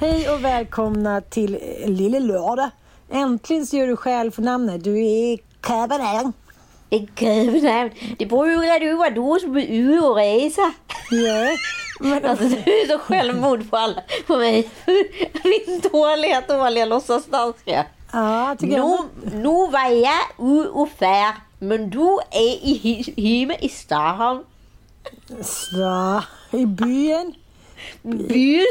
[0.00, 2.70] Hej och välkomna till Lille Lördag.
[3.10, 4.84] Äntligen så gör du själv för namnet.
[4.84, 5.32] Du är.
[6.90, 7.90] En Köpenhamn.
[8.18, 10.72] Det borde ju ut vara du som är ute och resa.
[11.10, 11.56] Ja.
[12.00, 14.02] Men, Alltså du är så självmord på alla.
[14.26, 14.70] På mig.
[15.44, 17.86] Min dåliga, dåliga låtsasdanska.
[18.12, 19.06] ja, tycker Nu, jag.
[19.34, 21.34] nu var jag ute och fär.
[21.58, 24.44] Men du är i, hemma i Stockholm.
[25.42, 26.22] Så,
[26.56, 27.34] I byen.
[28.02, 28.66] Byn.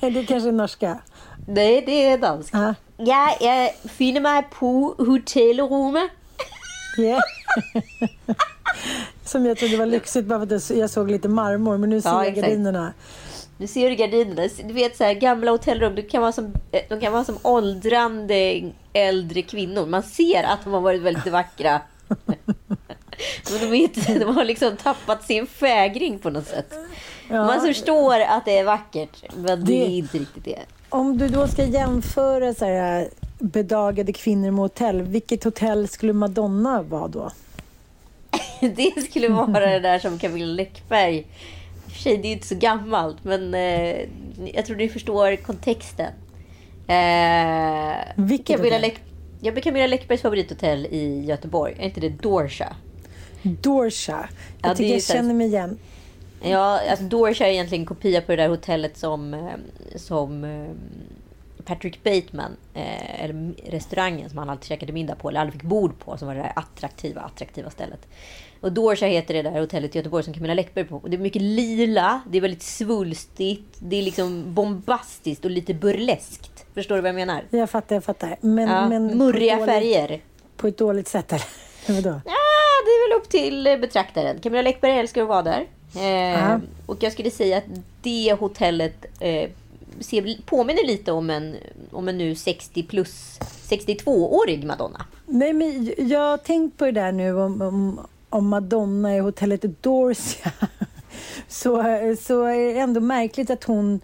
[0.00, 0.98] Det kanske är norska.
[1.46, 2.54] Nej, det är dansk.
[2.54, 2.74] Ja.
[2.96, 6.10] Ja, jag finner mig på hotellrummet.
[6.96, 7.20] Ja.
[9.24, 11.78] Som jag trodde var lyxigt bara för att jag såg lite marmor.
[11.78, 12.46] Men nu ser Ja, jag exakt.
[12.48, 12.92] gardinerna.
[13.58, 14.48] Nu ser du gardinerna.
[14.64, 17.38] Du vet så här, gamla hotellrum, de kan, vara som, eh, de kan vara som
[17.42, 19.86] åldrande äldre kvinnor.
[19.86, 21.80] Man ser att de har varit väldigt vackra.
[23.50, 26.74] Men de, inte, de har liksom tappat sin fägring på något sätt.
[27.28, 27.46] Ja.
[27.46, 30.58] Man förstår att det är vackert, men det, Det- är inte riktigt det.
[30.88, 35.02] Om du då ska jämföra så här, bedagade kvinnor med hotell.
[35.02, 37.30] Vilket hotell skulle Madonna vara då?
[38.60, 41.18] Det skulle vara det där som Camilla Läckberg...
[41.18, 41.24] I
[41.88, 43.96] och för sig, det är ju inte så gammalt, men eh,
[44.54, 46.12] jag tror ni förstår kontexten.
[46.86, 48.80] Eh, Vilket Camilla, hotell?
[48.80, 49.00] Läck,
[49.40, 52.76] ja, Camilla Läckbergs favorithotell i Göteborg, är inte det Dorsa?
[53.42, 54.28] Dorsa.
[54.62, 55.78] Jag Ja, tycker jag känner mig igen.
[56.44, 59.40] Ja, alltså Dorsa är egentligen en kopia på det där hotellet som, eh,
[59.96, 60.66] som eh,
[61.64, 65.98] Patrick Bateman, eh, eller restaurangen som han alltid käkade middag på, eller aldrig fick bord
[65.98, 68.06] på, som var det där attraktiva, attraktiva stället.
[68.60, 70.96] Och Dorsa heter det där hotellet i Göteborg som Camilla Läckberg på.
[70.96, 75.74] Och det är mycket lila, det är väldigt svulstigt, det är liksom bombastiskt och lite
[75.74, 76.64] burleskt.
[76.74, 77.42] Förstår du vad jag menar?
[77.50, 78.36] Jag fattar, jag fattar.
[78.40, 80.20] Men, Ja, men på murriga dåligt- färger.
[80.56, 81.44] På ett dåligt sätt eller?
[82.02, 82.20] Vadå?
[82.24, 82.32] Ja,
[82.84, 84.38] det är väl upp till betraktaren.
[84.40, 85.66] Camilla Läckberg älskar att vara där.
[85.96, 86.58] Eh.
[86.86, 87.64] Och jag skulle säga att
[88.02, 89.50] det hotellet eh,
[90.00, 91.56] ser, påminner lite om en,
[91.90, 93.38] om en nu 60 plus
[93.68, 95.06] 62-årig Madonna.
[95.26, 99.82] Nej, men jag har tänkt på det där nu om, om, om Madonna i hotellet
[99.82, 100.52] Dorsia.
[101.48, 101.82] Så,
[102.20, 104.00] så är det ändå märkligt att hon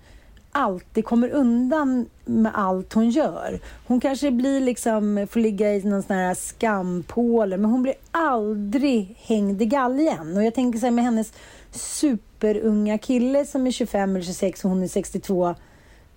[0.58, 3.60] alltid kommer undan med allt hon gör.
[3.86, 9.16] Hon kanske blir liksom, får ligga i någon sån här skampåle men hon blir aldrig
[9.18, 10.36] hängd i galgen.
[10.36, 11.32] Och jag tänker så här med hennes
[11.72, 15.54] superunga kille som är 25 eller 26 och hon är 62.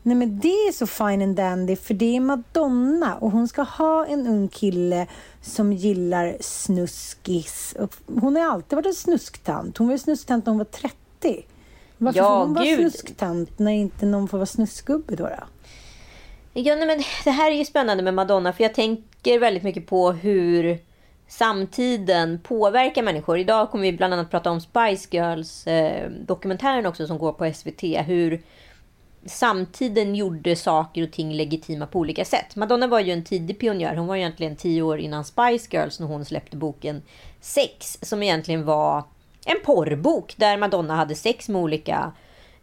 [0.04, 3.62] Nej men det är så fine and dandy för det är Madonna och hon ska
[3.62, 5.08] ha en ung kille
[5.42, 7.76] som gillar snuskis.
[7.80, 9.78] Och hon har alltid varit en snusktant.
[9.78, 11.46] Hon var ju snusktant när hon var 30.
[12.04, 15.24] Varför Ja, får hon vara snusktant när inte någon får vara snuskgubbe då?
[15.24, 15.44] då?
[16.54, 19.88] Ja, nej, men det här är ju spännande med Madonna för jag tänker väldigt mycket
[19.88, 20.80] på hur
[21.28, 23.38] samtiden påverkar människor.
[23.40, 27.54] Idag kommer vi bland annat prata om Spice Girls eh, dokumentären också som går på
[27.54, 27.84] SVT.
[28.08, 28.42] Hur
[29.26, 32.56] samtiden gjorde saker och ting legitima på olika sätt.
[32.56, 33.96] Madonna var ju en tidig pionjär.
[33.96, 37.02] Hon var egentligen tio år innan Spice Girls när hon släppte boken
[37.42, 39.04] Sex som egentligen var
[39.46, 42.12] en porrbok där Madonna hade sex med olika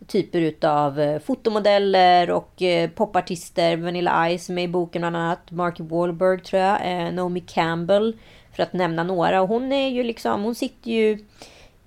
[0.06, 3.76] typer utav eh, fotomodeller och eh, popartister.
[3.76, 5.50] Vanilla Ice är med i boken bland annat.
[5.50, 6.78] Mark Wahlberg tror jag.
[6.84, 8.16] Eh, Naomi Campbell
[8.52, 9.42] För att nämna några.
[9.42, 11.18] Och hon är ju liksom, hon sitter ju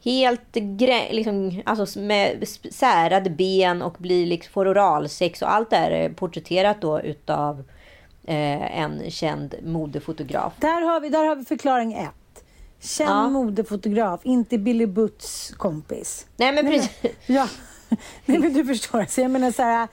[0.04, 0.56] helt
[1.12, 6.10] liksom, alltså med särade ben och blir liksom, får oralsex och allt det här är
[6.10, 7.60] porträtterat då utav
[8.24, 10.54] eh, en känd modefotograf.
[10.58, 12.21] Där har vi, där har vi förklaring ett.
[12.82, 13.30] Känd ja.
[13.30, 16.26] modefotograf, inte Billy Butts kompis.
[16.38, 16.92] Nej men precis.
[17.02, 17.48] Nej, ja,
[18.26, 19.06] Nej, men du förstår.
[19.10, 19.88] Så jag menar så här,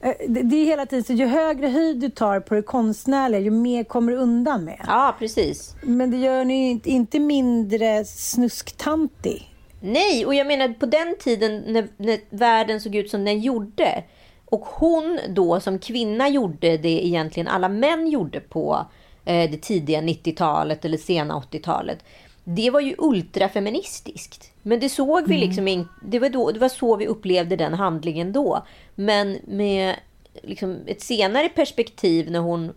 [0.00, 3.50] eh, det är hela tiden så ju högre höjd du tar på det konstnärliga, ju
[3.50, 4.80] mer kommer du undan med.
[4.86, 5.74] Ja, precis.
[5.82, 9.50] Men det gör ni inte mindre snusktantig.
[9.80, 14.04] Nej, och jag menar på den tiden när, när världen såg ut som den gjorde
[14.44, 18.86] och hon då som kvinna gjorde det egentligen alla män gjorde på
[19.24, 22.04] eh, det tidiga 90-talet eller sena 80-talet.
[22.44, 24.52] Det var ju ultrafeministiskt.
[24.62, 25.48] Men det såg vi mm.
[25.48, 25.90] liksom inte.
[26.02, 28.66] Det var, då, det var så vi upplevde den handlingen då.
[28.94, 29.96] Men med
[30.42, 32.72] liksom ett senare perspektiv när hon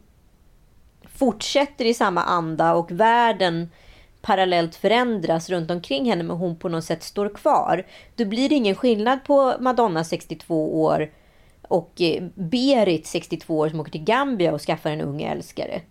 [1.16, 3.70] fortsätter i samma anda och världen
[4.22, 7.86] parallellt förändras runt omkring henne men hon på något sätt står kvar.
[8.16, 11.12] Då blir det ingen skillnad på Madonna 62 år
[11.62, 15.82] och eh, Berit 62 år som åker till Gambia och skaffar en ung älskare.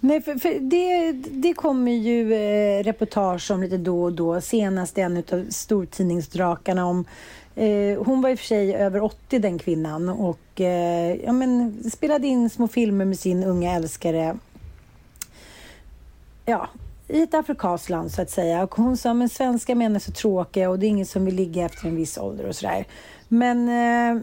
[0.00, 4.40] Nej, för, för det, det kommer ju eh, reportage om lite då och då.
[4.40, 7.04] Senast en av stortidningsdrakarna om
[7.54, 11.82] eh, hon var i och för sig över 80 den kvinnan och eh, ja, men,
[11.90, 14.38] spelade in små filmer med sin unga älskare.
[16.44, 16.68] Ja,
[17.08, 18.62] i ett afrikanskt land så att säga.
[18.62, 21.34] Och hon sa men svenska män är så tråkiga och det är ingen som vill
[21.34, 22.84] ligga efter en viss ålder och sådär.
[23.28, 24.22] Men eh,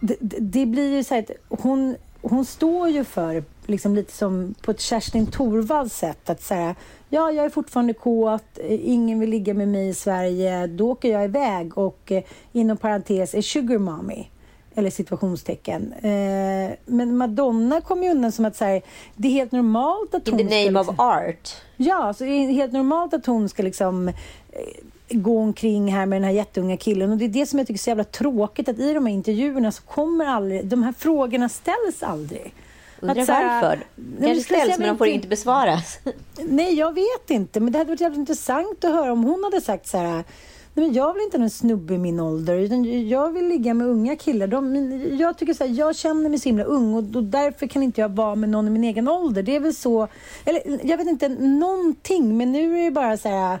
[0.00, 4.70] det, det, blir ju så att hon, hon står ju för liksom lite som på
[4.70, 6.74] ett Kerstin Thorvalds sätt att säga
[7.12, 11.24] ja, jag är fortfarande kåt, ingen vill ligga med mig i Sverige, då åker jag
[11.24, 12.22] iväg och eh,
[12.52, 14.26] inom parentes är sugar mommy.
[14.74, 15.92] Eller situationstecken.
[15.92, 18.80] Eh, men Madonna kom ju undan som att så
[19.16, 20.40] det är helt normalt att hon...
[20.40, 21.56] In the name liksom, of art.
[21.76, 24.14] Ja, så det är helt normalt att hon ska liksom eh,
[25.10, 27.10] gå omkring här med den här jätteunga killen.
[27.10, 29.14] Och det är det som jag tycker är så jävla tråkigt att i de här
[29.14, 32.54] intervjuerna så kommer aldrig, de här frågorna ställs aldrig.
[33.02, 33.86] Undrar varför?
[33.96, 35.98] Det kanske ställs men de får inte besvaras.
[36.44, 37.60] Nej, jag vet inte.
[37.60, 40.24] Men det hade varit jävligt intressant att höra om hon hade sagt så här
[40.74, 42.56] Nej, men jag vill inte ha en snubbe i min ålder.
[42.56, 44.46] Utan jag vill ligga med unga killar.
[44.46, 47.82] De, jag, tycker så här, jag känner mig så himla ung och, och, därför kan
[47.82, 49.42] inte jag vara med någon i min egen ålder.
[49.42, 50.08] Det är väl så...
[50.44, 52.36] Eller jag vet inte, någonting.
[52.36, 53.58] Men nu är det bara så här...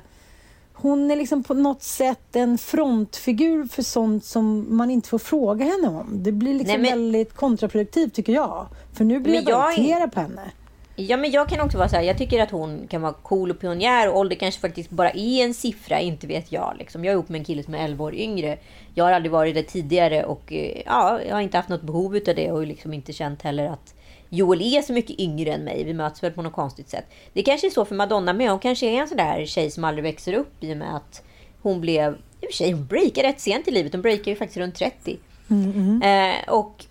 [0.82, 5.64] Hon är liksom på något sätt en frontfigur för sånt som man inte får fråga
[5.64, 6.22] henne om.
[6.22, 7.00] Det blir liksom Nej, men...
[7.00, 8.66] väldigt kontraproduktivt tycker jag.
[8.92, 10.50] För nu blir men jag bara irriterad på henne.
[10.96, 13.50] Ja, men jag kan också vara så här, jag tycker att hon kan vara cool
[13.50, 16.74] och pionjär och ålder kanske faktiskt bara är en siffra, inte vet jag.
[16.78, 17.04] Liksom.
[17.04, 18.58] Jag är ihop med en kille som är 11 år yngre.
[18.94, 22.14] Jag har aldrig varit det tidigare och eh, ja, jag har inte haft något behov
[22.14, 23.94] av det och liksom inte känt heller att
[24.34, 25.84] Joel är så mycket yngre än mig.
[25.84, 27.04] Vi möts väl på något konstigt sätt.
[27.32, 28.50] Det kanske är så för Madonna med.
[28.50, 31.22] Hon kanske är en sån där tjej som aldrig växer upp i och med att
[31.62, 32.12] hon blev...
[32.40, 33.92] I och för sig, hon breakar rätt sent i livet.
[33.92, 35.18] Hon breakar ju faktiskt runt 30.
[35.50, 36.30] Mm -hmm.
[36.30, 36.84] eh, och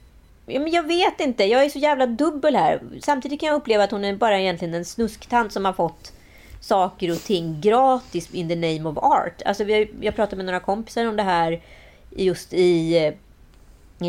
[0.46, 1.44] Ja, men jag vet inte.
[1.44, 2.82] Jag är så jävla dubbel här.
[3.02, 6.14] Samtidigt kan jag uppleva att hon är bara egentligen en snusktant som har fått
[6.60, 9.42] saker och ting gratis in the name of art.
[9.46, 11.62] Alltså vi jag pratade med några kompisar om det här
[12.10, 13.14] just i, i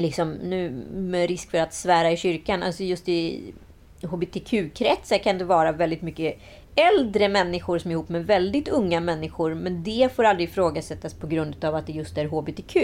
[0.00, 3.52] liksom, nu med risk för att svära i kyrkan, alltså just i
[4.02, 6.38] hbtq-kretsar kan det vara väldigt mycket
[6.74, 11.26] äldre människor som är ihop med väldigt unga människor, men det får aldrig ifrågasättas på
[11.26, 12.76] grund av att det just är hbtq.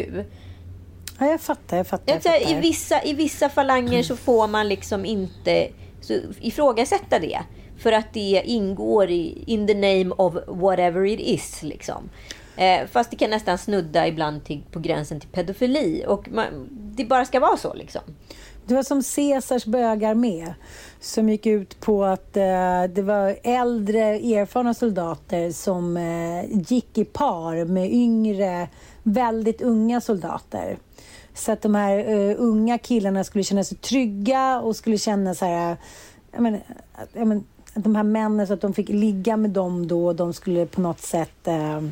[1.21, 1.77] Ja, jag fattar.
[1.77, 2.57] Jag fattar, jag fattar.
[2.57, 5.69] I, vissa, I vissa falanger så får man liksom inte
[6.01, 7.39] så ifrågasätta det.
[7.79, 11.63] För att det ingår i in the name of whatever it is.
[11.63, 12.11] Liksom.
[12.59, 16.05] Eh, fast det kan nästan snudda ibland till, på gränsen till pedofili.
[16.07, 17.75] Och man, det bara ska vara så.
[17.75, 18.03] Liksom.
[18.67, 20.55] Det var som Caesars bögar med
[21.01, 27.05] som gick ut på att eh, det var äldre erfarna soldater som eh, gick i
[27.05, 28.69] par med yngre,
[29.03, 30.79] väldigt unga soldater.
[31.35, 35.45] Så att de här uh, unga killarna skulle känna sig trygga och skulle känna så
[35.45, 35.77] här...
[36.33, 36.61] Jag men,
[37.13, 40.17] jag men, att de här männen, så att de fick ligga med dem då och
[40.17, 41.49] de skulle på något sätt...
[41.49, 41.89] Uh,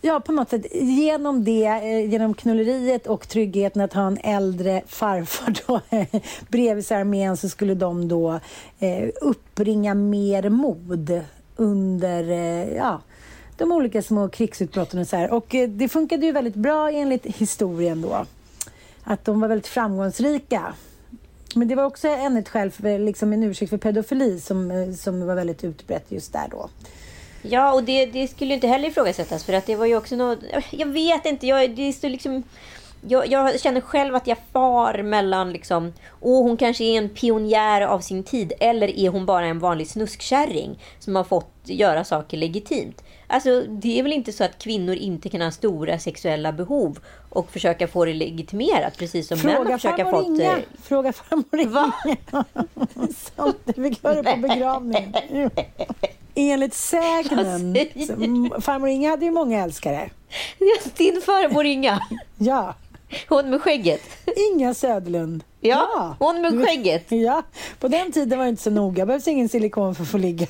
[0.00, 4.82] ja, på något sätt genom det, eh, genom knulleriet och tryggheten att ha en äldre
[4.86, 5.80] farfar då
[6.48, 8.40] bredvid sig armén så skulle de då
[8.78, 11.20] eh, uppbringa mer mod
[11.56, 13.00] under, eh, ja,
[13.56, 15.30] de olika små krigsutbrotten och så här.
[15.30, 18.26] Och eh, det funkade ju väldigt bra enligt historien då.
[19.04, 20.74] Att de var väldigt framgångsrika.
[21.54, 25.26] Men det var också ännu ett skäl för, liksom en ursäkt för pedofili som, som
[25.26, 26.68] var väldigt utbrett just där då.
[27.50, 30.38] Ja, och det, det skulle inte heller ifrågasättas för att det var ju också något...
[30.70, 32.42] Jag vet inte, jag, det står liksom...
[33.08, 37.80] jag, jag, känner själv att jag far mellan liksom, åh hon kanske är en pionjär
[37.80, 42.36] av sin tid eller är hon bara en vanlig snuskkärring som har fått göra saker
[42.36, 43.02] legitimt.
[43.26, 46.98] Alltså det är väl inte så att kvinnor inte kan ha stora sexuella behov
[47.30, 50.26] och försöka få det legitimerat precis som Fråga män har försökt farmor fått...
[50.28, 50.56] Inga.
[50.56, 51.92] eh, Fråga farmor Inga.
[53.36, 55.14] Sånt du fick höra på begravningen.
[56.34, 57.76] Enligt sägnen.
[58.60, 60.10] Farmor Inga hade ju många älskare.
[60.96, 62.00] Din farmor Inga.
[62.38, 62.74] Ja.
[63.28, 64.02] Hon med skägget.
[64.52, 65.44] Inga Söderlund.
[65.60, 67.12] Ja, hon med skägget.
[67.12, 67.42] Ja,
[67.80, 69.06] på den tiden var det inte så noga.
[69.06, 70.46] behövs ingen silikon för att få ligga.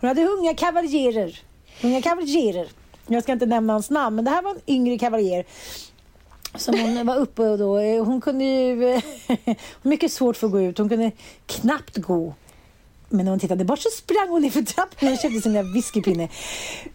[0.00, 1.40] Hon hade unga kavaljerer.
[1.82, 2.68] Unga kavaljerer.
[3.06, 5.44] Jag ska inte nämna hans namn, men det här var en yngre kavaljer.
[6.54, 7.78] Som hon var uppe och då.
[7.78, 8.94] Eh, hon kunde ju...
[8.94, 9.02] Eh,
[9.82, 10.78] mycket svårt för att gå ut.
[10.78, 11.10] Hon kunde
[11.46, 12.34] knappt gå.
[13.08, 16.28] Men när hon tittade bort så sprang hon för trappan och köpte sin lilla whiskypinne.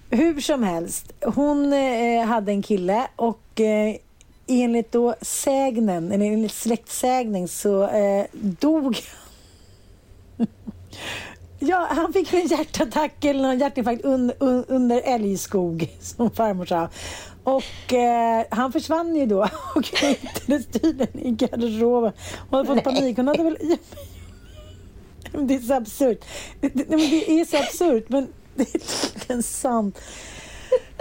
[0.10, 3.96] Hur som helst, hon eh, hade en kille och eh,
[4.48, 8.98] enligt då sägnen, eller enligt släktsägning så eh, dog
[11.66, 16.90] Ja, han fick en hjärtattack eller en hjärtinfarkt un, un, under älgskog, som farmor sa.
[17.44, 19.42] Och eh, han försvann ju då
[19.76, 22.12] och hittades tydligen i garderoben.
[22.50, 23.18] Hon hade fått panik.
[23.18, 23.58] Hon hade väl...
[25.48, 26.26] Det är så absurt.
[26.62, 30.00] Det, det, är så absurt, men det är tydligen sant.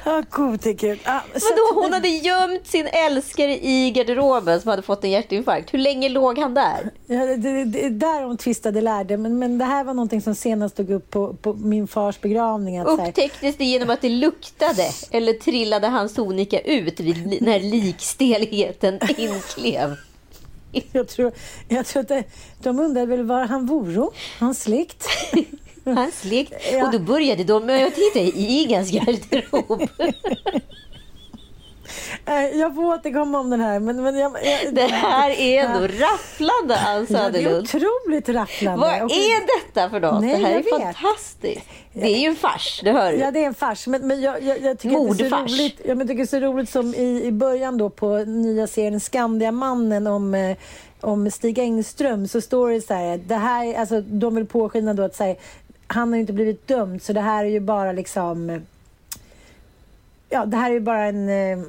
[0.04, 0.98] Ja, gode gud.
[1.04, 5.74] Så Vadå, hon hade gömt sin älskare i garderoben som hade fått en hjärtinfarkt.
[5.74, 6.90] Hur länge låg han där?
[7.06, 9.16] Ja, det, det, det är där hon tvistade lärde.
[9.16, 12.78] Men, men det här var någonting som senast tog upp på, på min fars begravning.
[12.78, 14.90] Att, Upptäcktes det genom att det luktade?
[15.10, 19.96] Eller trillade hans sonika ut vid när likstelheten inklev?
[20.92, 21.32] jag, tror,
[21.68, 22.24] jag tror att det,
[22.62, 25.06] de undrade väl var han vore, hans släkt.
[25.84, 26.52] Hans lek.
[26.72, 26.84] Ja.
[26.86, 29.88] Och då började de med att titta i Igans garderob.
[32.26, 33.80] Eh, Jag får återkomma om den här.
[33.80, 37.62] Men, men jag, jag, Det här är ändå rafflande, Ann ja, det är Söderlund.
[37.74, 38.80] otroligt rafflande.
[38.86, 40.20] Vad Och- är detta för något?
[40.20, 40.82] Nej, det här är vet.
[40.96, 41.66] fantastiskt.
[41.92, 43.18] Det är ju en fars, det hör du.
[43.18, 43.86] Ja, det är en fars.
[43.86, 45.80] Men, men jag, jag, jag tycker att det är så roligt.
[45.84, 49.00] Ja, jag tycker det är så roligt som i, i början då på nya serien
[49.00, 50.56] Skandiamannen om, eh,
[51.00, 55.02] om Stig Engström så står det så här, det här, alltså de vill påskina då
[55.02, 55.36] att så här,
[55.92, 58.62] han har inte blivit dömd så det här är ju bara liksom,
[60.28, 61.66] ja det här är ju bara en eh,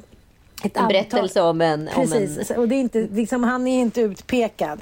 [0.64, 1.88] ett En berättelse om en...
[1.88, 4.80] Om en Precis, och det är inte, liksom, han är inte utpekad.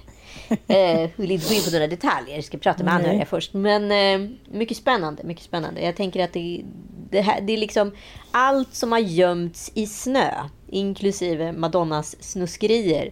[0.68, 3.54] Eh, vill inte gå in på några detaljer, jag ska prata med anhöriga först.
[3.54, 5.82] Men eh, mycket spännande, mycket spännande.
[5.82, 6.62] Jag tänker att det,
[7.10, 7.92] det, här, det är liksom
[8.32, 10.32] allt som har gömts i snö,
[10.68, 13.12] inklusive Madonnas snuskerier.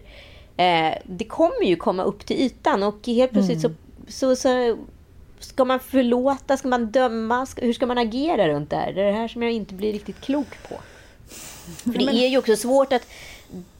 [0.56, 3.70] Eh, det kommer ju komma upp till ytan och helt plötsligt så,
[4.08, 4.76] så, så
[5.40, 8.92] ska man förlåta, ska man döma, ska, hur ska man agera runt det här?
[8.92, 10.76] Det är det här som jag inte blir riktigt klok på.
[11.66, 13.06] För det är ju också svårt att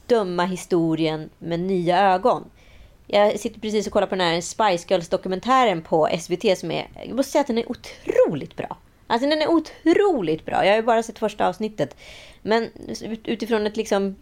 [0.07, 2.49] döma historien med nya ögon.
[3.13, 6.89] Jag sitter precis och kollar på den här Spice Girls-dokumentären på SVT som är...
[7.05, 8.77] Jag måste säga att den är otroligt bra.
[9.07, 10.65] Alltså den är otroligt bra.
[10.65, 11.95] Jag har ju bara sett första avsnittet.
[12.41, 12.63] Men
[13.01, 14.15] ut- utifrån ett liksom...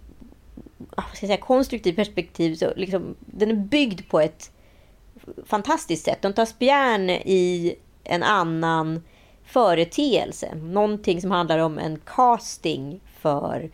[0.77, 1.37] Vad ska jag säga?
[1.37, 3.15] Konstruktivt perspektiv så liksom...
[3.19, 4.51] Den är byggd på ett
[5.45, 6.21] fantastiskt sätt.
[6.21, 9.03] De tar spjärn i en annan
[9.45, 10.55] företeelse.
[10.55, 13.69] Någonting som handlar om en casting för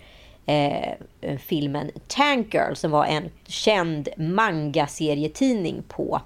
[0.46, 6.22] eh, filmen Tank Girl som var en känd manga-serietidning på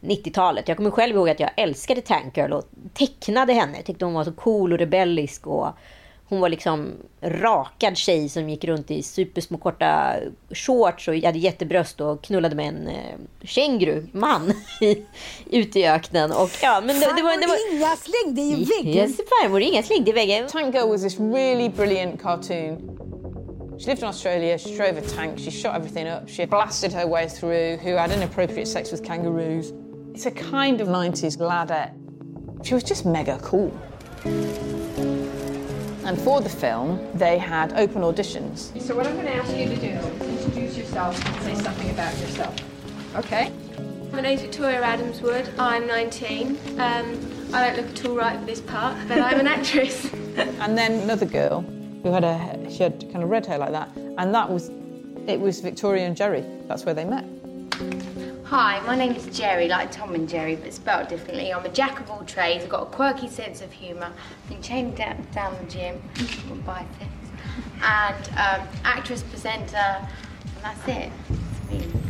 [0.00, 0.68] 90-talet.
[0.68, 3.76] Jag kommer själv ihåg att jag älskade Tank Girl och tecknade henne.
[3.76, 5.68] Jag tyckte hon var så cool och rebellisk och
[6.30, 10.14] hon var liksom rakad tjej som gick runt i supersmå korta
[10.50, 14.52] shorts och hade jättebröst och knullade med en eh, känguru-man
[15.50, 16.32] ute i öknen.
[16.32, 17.76] Och, ja, men det, det var, det var...
[17.76, 19.08] inga slängde i väggen!
[19.08, 20.48] Yes, farmor inga slängde i väggen.
[20.48, 23.00] Tank Girl was this really brilliant cartoon.
[23.80, 27.06] She lived in Australia, she drove a tank, she shot everything up, she blasted her
[27.06, 29.72] way through, who had inappropriate sex with kangaroos.
[30.12, 31.94] It's a kind of 90s ladette.
[32.62, 33.72] She was just mega cool.
[36.04, 38.78] And for the film, they had open auditions.
[38.82, 41.88] So what I'm going to ask you to do is introduce yourself and say something
[41.88, 42.54] about yourself.
[43.16, 43.50] Okay.
[44.12, 45.58] My name's Victoria Adamswood.
[45.58, 46.48] I'm 19.
[46.78, 50.12] Um, I don't look at all right for this part, but I'm an actress.
[50.36, 51.64] And then another girl
[52.02, 54.70] who had a she had kind of red hair like that, and that was
[55.26, 56.44] it was Victoria and Jerry.
[56.66, 57.24] That's where they met.
[58.44, 61.52] Hi, my name is Jerry, like Tom and Jerry, but spelled differently.
[61.52, 62.64] I'm a jack of all trades.
[62.64, 64.12] I've got a quirky sense of humour.
[64.48, 66.02] Been chained down, down the gym,
[66.48, 67.04] got biceps,
[67.80, 72.09] and um, actress, presenter, and that's it.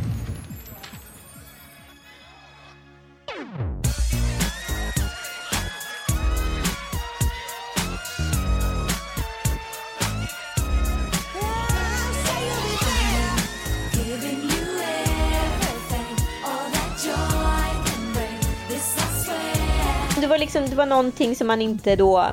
[20.31, 22.25] Var, liksom, det var någonting som man inte då...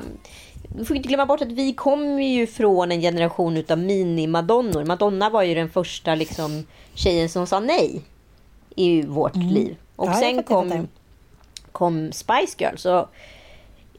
[0.77, 4.85] Vi får inte glömma bort att vi kommer ju från en generation utav mini-madonnor.
[4.85, 8.03] Madonna var ju den första liksom, tjejen som sa nej
[8.77, 9.77] i vårt liv.
[9.97, 10.89] Och Ja, sen kom,
[11.73, 12.87] kom Spice Girls.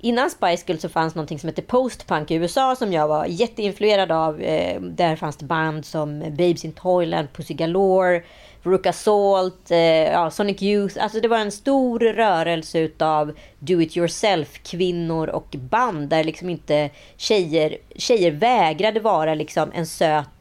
[0.01, 4.11] Innan Spice Girls så fanns någonting som hette postpunk i USA som jag var jätteinfluerad
[4.11, 4.41] av.
[4.41, 8.23] Eh, där fanns det band som Babes in Toyland, Pussy Galore,
[8.63, 9.77] Veruca Salt, eh,
[10.11, 11.03] ja, Sonic Youth.
[11.03, 16.49] Alltså det var en stor rörelse utav do it yourself kvinnor och band där liksom
[16.49, 20.39] inte tjejer, tjejer vägrade vara liksom en söt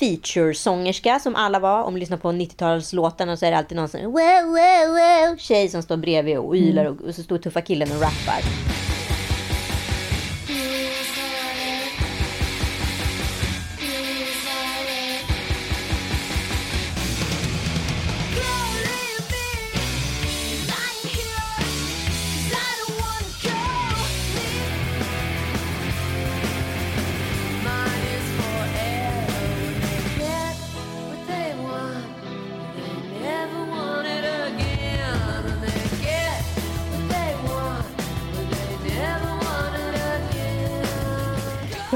[0.00, 1.82] feature-sångerska som alla var.
[1.82, 5.68] Om du lyssnar på 90-talslåtarna så är det alltid någon sån wow, wow, wow, tjej
[5.68, 8.40] som står bredvid och ylar och, och så står tuffa killen och rappar.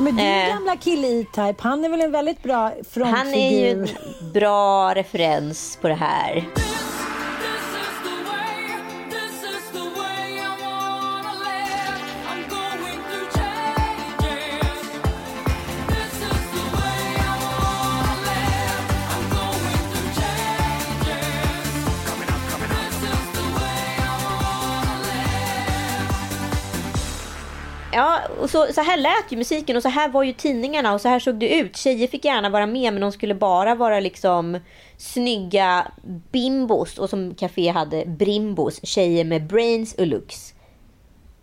[0.01, 0.49] Ja, men din Eh.
[0.49, 3.17] gamla kille E-Type, han är väl en väldigt bra frontfigur?
[3.17, 3.89] Han är ju en
[4.33, 6.45] bra referens på det här.
[28.67, 31.19] Så, så här lät ju musiken och så här var ju tidningarna och så här
[31.19, 31.77] såg det ut.
[31.77, 34.59] Tjejer fick gärna vara med men de skulle bara vara liksom
[34.97, 35.87] snygga
[36.33, 40.55] bimbos och som Café hade brimbos, tjejer med brains och looks.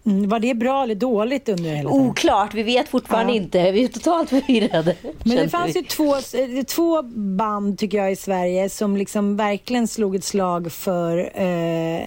[0.05, 2.07] Mm, var det bra eller dåligt under hela tiden?
[2.09, 3.37] Oklart, vi vet fortfarande Ja.
[3.41, 3.71] inte.
[3.71, 4.95] Vi är totalt förvirrade.
[5.23, 5.79] Men det fanns vi.
[5.79, 7.01] ju två, eh, två
[7.37, 12.01] band tycker jag i Sverige som liksom verkligen slog ett slag för eh,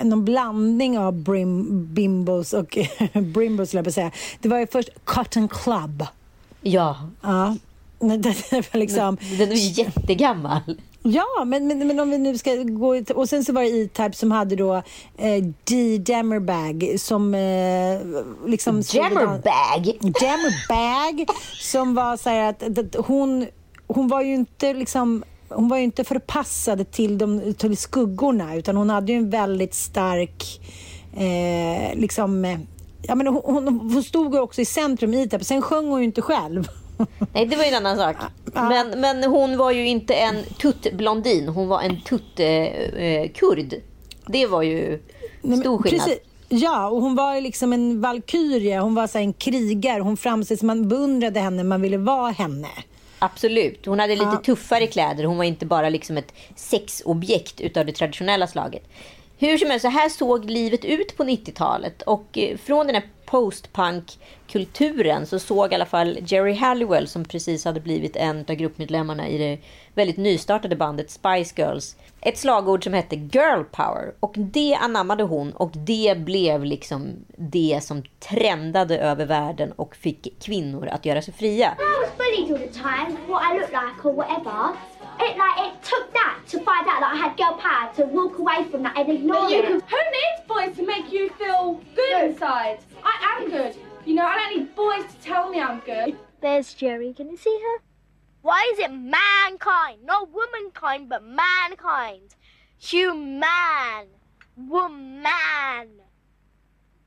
[0.00, 2.78] någon blandning av brim, bimbos och
[3.12, 4.10] brimbos, jag säga.
[4.40, 6.06] Det var ju först Cotton Club.
[6.60, 7.56] Ja, Ja.
[8.00, 10.60] Det var liksom, den är ju jättegammal.
[11.02, 13.02] ja, men, men, men om vi nu ska gå...
[13.14, 14.74] Och sen så var det E-Type som hade då
[15.16, 16.02] eh, D.
[16.06, 18.00] Jammerbag som eh,
[18.46, 18.82] liksom...
[18.92, 19.86] Jammerbag.
[20.02, 21.26] Jammerbag
[21.60, 23.46] som var så här att, att hon,
[23.86, 28.76] hon var ju inte liksom hon var ju inte förpassad till, de, till skuggorna utan
[28.76, 30.60] hon hade ju en väldigt stark
[31.16, 32.58] eh, liksom eh,
[33.02, 35.44] Ja, men hon, hon, stod ju också i centrum i det.
[35.44, 36.68] Sen sjöng hon ju inte själv.
[37.34, 38.16] Nej, det var ju en annan sak.
[38.52, 41.48] Men, men hon var ju inte en tutt-blondin.
[41.48, 43.74] Hon var en tutt-kurd.
[44.26, 44.98] det var ju
[45.42, 45.82] stor skillnad.
[45.82, 46.18] precis.
[46.48, 48.78] Ja, och hon var ju liksom en valkyrie.
[48.78, 50.02] Hon var så en krigare.
[50.02, 51.64] Hon framstod som man beundrade henne.
[51.64, 52.68] Man ville vara henne.
[53.22, 53.86] Absolut.
[53.86, 55.24] Hon hade lite tuffare kläder.
[55.24, 58.88] Hon var inte bara liksom ett sexobjekt utav det traditionella slaget.
[59.38, 62.02] Hur som helst, så här såg livet ut på 90-talet.
[62.02, 67.64] Och eh, från den här postpunk-kulturen så såg i alla fall Jerry Halliwell, som precis
[67.64, 69.58] hade blivit en av gruppmedlemmarna i det
[69.94, 74.14] väldigt nystartade bandet Spice Girls, ett slagord som hette Girl Power.
[74.20, 80.42] Och det anammade hon och det blev liksom det som trendade över världen och fick
[80.42, 81.76] kvinnor att göra sig fria.
[81.78, 84.76] I was bullied all the time, what I look like or whatever.
[85.20, 88.38] It like it took that to find out that I had girl power to walk
[88.38, 89.64] away from that and ignore it.
[89.64, 92.78] Who needs boys to make you feel good inside?
[93.04, 93.76] I am good.
[94.06, 96.16] You know, I don't need boys to tell me I'm good.
[96.40, 97.12] There's Jerry.
[97.12, 97.89] Can you see her?
[98.42, 100.04] Why is it mankind?
[100.04, 102.34] Not womankind, but mankind.
[102.92, 104.06] Human.
[104.54, 105.88] Woman.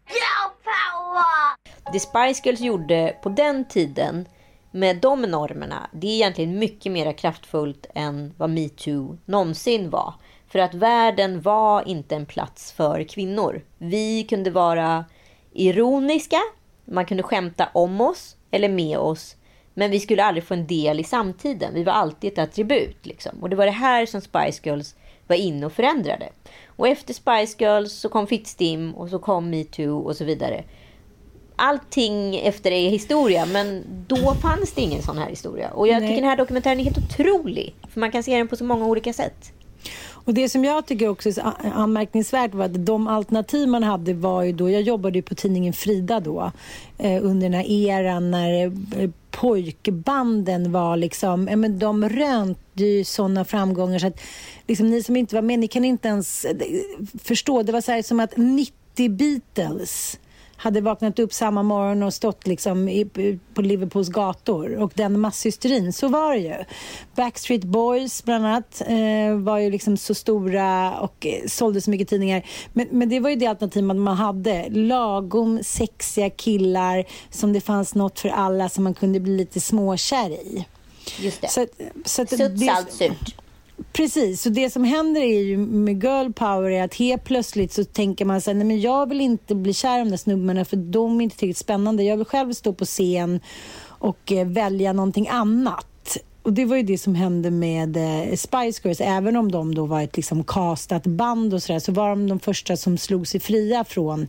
[0.07, 1.55] Girl power!
[1.93, 4.25] Det Spice Girls gjorde på den tiden
[4.71, 10.13] med de normerna, det är egentligen mycket mer kraftfullt än vad metoo någonsin var.
[10.47, 13.61] För att världen var inte en plats för kvinnor.
[13.77, 15.05] Vi kunde vara
[15.51, 16.39] ironiska,
[16.85, 19.35] man kunde skämta om oss eller med oss.
[19.73, 21.73] Men vi skulle aldrig få en del i samtiden.
[21.73, 23.05] Vi var alltid ett attribut.
[23.05, 23.31] Liksom.
[23.41, 24.95] Och det var det här som Spice Girls
[25.27, 26.29] var inne och förändrade.
[26.65, 30.63] Och efter Spice Girls så kom Fittstim och så kom metoo och så vidare.
[31.55, 35.69] Allting efter det är historia, men då fanns det ingen sån här historia.
[35.69, 36.09] Och jag Nej.
[36.09, 37.75] tycker den här dokumentären är helt otrolig.
[37.89, 39.53] För man kan se den på så många olika sätt.
[40.25, 44.43] Och det som jag tycker också är anmärkningsvärt var att de alternativ man hade var
[44.43, 46.51] ju då, jag jobbade ju på tidningen Frida då,
[46.97, 53.03] eh, under den här eran när eh, pojkbanden var liksom, ja, men de rönte ju
[53.03, 54.19] sådana framgångar så att
[54.67, 56.55] liksom, ni som inte var med, ni kan inte ens eh,
[57.23, 57.63] förstå.
[57.63, 60.19] Det var så här som att 90 Beatles
[60.63, 63.05] hade vaknat upp samma morgon och stått liksom i,
[63.53, 64.75] på Liverpools gator.
[64.75, 66.53] Och den masshysterin, så var det ju.
[67.15, 72.09] Backstreet Boys bland annat eh, var ju liksom så stora och eh, sålde så mycket
[72.09, 72.45] tidningar.
[72.73, 74.69] Men, men det var ju det alternativ man hade.
[74.69, 80.29] Lagom sexiga killar som det fanns något för alla som man kunde bli lite småkär
[80.29, 80.65] i.
[81.19, 81.47] Just det.
[81.47, 81.67] Så,
[82.05, 83.35] så att Sutt, det- salt, surt.
[83.93, 87.83] Precis, så det som händer är ju med girl power är att helt plötsligt så
[87.83, 90.77] tänker man sig, nej men jag vill inte bli kär i de där snubbarna för
[90.77, 92.03] de är inte tillräckligt spännande.
[92.03, 93.39] Jag vill själv stå på scen
[93.85, 96.17] och eh, välja någonting annat.
[96.43, 99.01] Och det var ju det som hände med eh, Spice Girls.
[99.01, 102.39] Även om de då var ett liksom castat band och sådär så var de de
[102.39, 104.27] första som slog sig fria från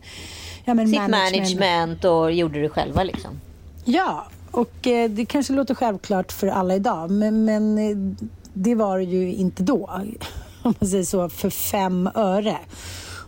[0.65, 3.41] ja, men Sitt management och gjorde det själva liksom.
[3.85, 8.99] Ja, och eh, det kanske låter självklart för alla idag, men, men eh, det var
[8.99, 9.91] det ju inte då,
[10.63, 12.59] om man säger så, för fem öre.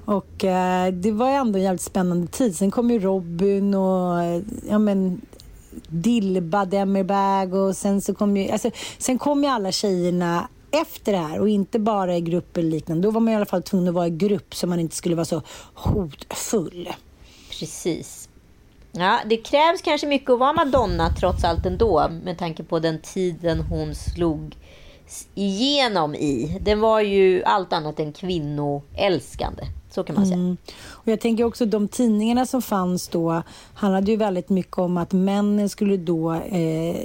[0.04, 2.56] Och eh, det var ju ändå en jävligt spännande tid.
[2.56, 5.20] Sen kom ju Robin och eh, ja men
[5.88, 11.18] Dilba Demirbag och sen så kom ju, alltså, sen kom ju alla tjejerna efter det
[11.18, 13.08] här och inte bara i grupper liknande.
[13.08, 15.14] Då var man i alla fall tvungen att vara i grupp så man inte skulle
[15.14, 15.42] vara så
[15.74, 16.88] hotfull.
[17.58, 18.28] Precis.
[18.92, 23.00] Ja, det krävs kanske mycket att vara Madonna trots allt ändå med tanke på den
[23.00, 24.56] tiden hon slog
[25.34, 26.58] igenom i.
[26.60, 29.62] Den var ju allt annat än kvinnoälskande.
[29.90, 30.38] Så kan man säga.
[30.38, 30.56] Mm.
[30.90, 33.42] Och jag tänker också de tidningarna som fanns då
[33.74, 36.96] handlade ju väldigt mycket om att männen skulle då eh,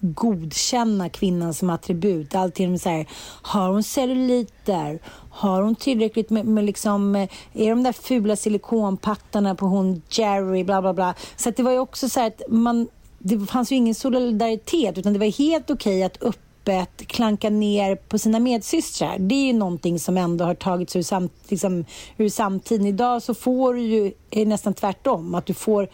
[0.00, 2.34] godkänna kvinnan som attribut.
[2.34, 3.06] Alltid så här,
[3.42, 4.98] har hon celluliter?
[5.30, 10.64] Har hon tillräckligt med, med liksom, eh, är de där fula silikonpattarna på hon Jerry,
[10.64, 11.14] bla bla bla.
[11.36, 14.98] Så att det var ju också så här att man, det fanns ju ingen solidaritet
[14.98, 19.18] utan det var helt okej att upp öppet klanka ner på sina medsystrar.
[19.18, 21.84] Det är ju någonting som ändå har tagits ur, samt, liksom,
[22.18, 22.86] ur samtiden.
[22.86, 25.34] Idag så får du ju är nästan tvärtom.
[25.34, 25.88] Att du får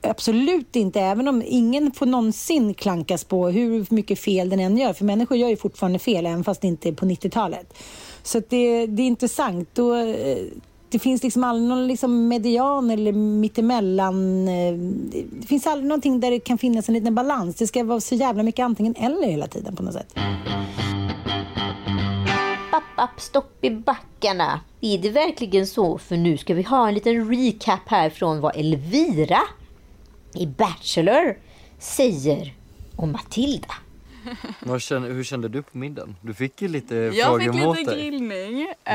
[0.00, 4.92] absolut inte, även om ingen får någonsin klankas på hur mycket fel den än gör.
[4.92, 7.74] För människor gör ju fortfarande fel, även fast det inte är på 90-talet.
[8.22, 9.68] Så att det, det är intressant.
[9.72, 9.94] Då,
[10.90, 14.48] det finns liksom aldrig någon liksom median eller mittemellan.
[14.48, 14.74] Eh,
[15.40, 17.56] det finns aldrig någonting där det kan finnas en liten balans.
[17.56, 20.14] Det ska vara så jävla mycket antingen eller hela tiden på något sätt.
[22.72, 24.60] App, app, stopp i backarna.
[24.80, 25.98] Är det verkligen så?
[25.98, 29.40] För nu ska vi ha en liten recap här från vad Elvira
[30.34, 31.38] i Bachelor
[31.78, 32.54] säger
[32.96, 33.74] om Matilda.
[34.78, 36.16] Kände, hur kände du på middagen?
[36.20, 38.00] Du fick ju lite Jag frågor fick mot lite dig.
[38.10, 38.68] grillning.
[38.84, 38.94] Eh,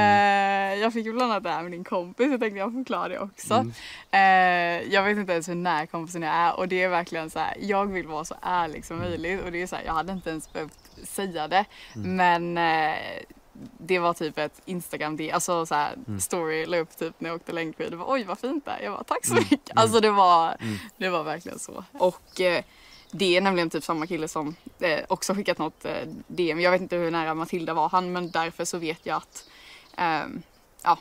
[0.82, 2.28] jag fick ju bland annat det här med din kompis.
[2.32, 3.54] Jag tänkte jag förklarar det också.
[3.54, 3.72] Mm.
[4.12, 7.40] Eh, jag vet inte ens hur nära kompisen jag är och det är verkligen så
[7.40, 7.58] här.
[7.60, 10.30] Jag vill vara så ärlig som möjligt och det är så här, jag hade inte
[10.30, 11.66] ens behövt säga det.
[11.96, 12.16] Mm.
[12.16, 12.58] Men
[12.92, 12.98] eh,
[13.78, 16.20] det var typ ett Instagram, det, alltså så här, Mm.
[16.20, 18.04] story la upp typ när jag åkte längdskidor.
[18.08, 18.84] Oj vad fint det är.
[18.84, 19.44] Jag bara tack så Mm.
[19.52, 19.78] mycket.
[19.78, 20.56] Alltså det var,
[20.98, 21.84] det var verkligen så.
[21.92, 22.64] Och eh,
[23.14, 26.60] det är nämligen typ samma kille som eh, också skickat något eh, DM.
[26.60, 29.50] Jag vet inte hur nära Matilda var han men därför så vet jag att
[29.98, 30.42] ehm,
[30.84, 30.98] ja,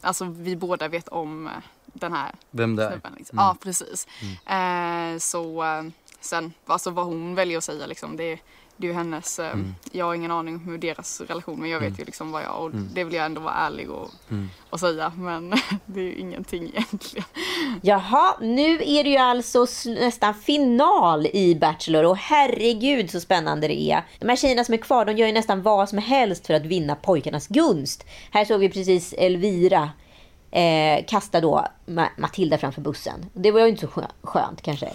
[0.00, 1.52] alltså vi båda vet om eh,
[1.84, 3.12] den här Vem det snubben.
[3.16, 3.38] Liksom.
[3.38, 3.46] Mm.
[3.46, 4.06] Ja, precis.
[4.46, 5.82] Eh, så eh,
[6.20, 8.38] sen, alltså vad hon väljer att säga liksom, det,
[8.80, 9.74] det är ju hennes, eh, Mm.
[9.92, 11.98] jag har ingen aning om hur deras relation, men jag vet Mm.
[11.98, 12.88] ju liksom vad jag, och Mm.
[12.94, 14.48] det vill jag ändå vara ärlig och, Mm.
[14.70, 15.50] och säga, men
[15.86, 17.24] det är ju ingenting egentligen.
[17.82, 23.80] Jaha, nu är det ju alltså nästan final i Bachelor och herregud så spännande det
[23.90, 24.02] är.
[24.18, 26.66] De här tjejerna som är kvar, de gör ju nästan vad som helst för att
[26.66, 28.04] vinna pojkarnas gunst.
[28.30, 29.90] Här såg vi precis Elvira
[30.50, 33.26] eh, kasta då Ma- Matilda framför bussen.
[33.32, 34.90] Det var ju inte så skö- skönt kanske.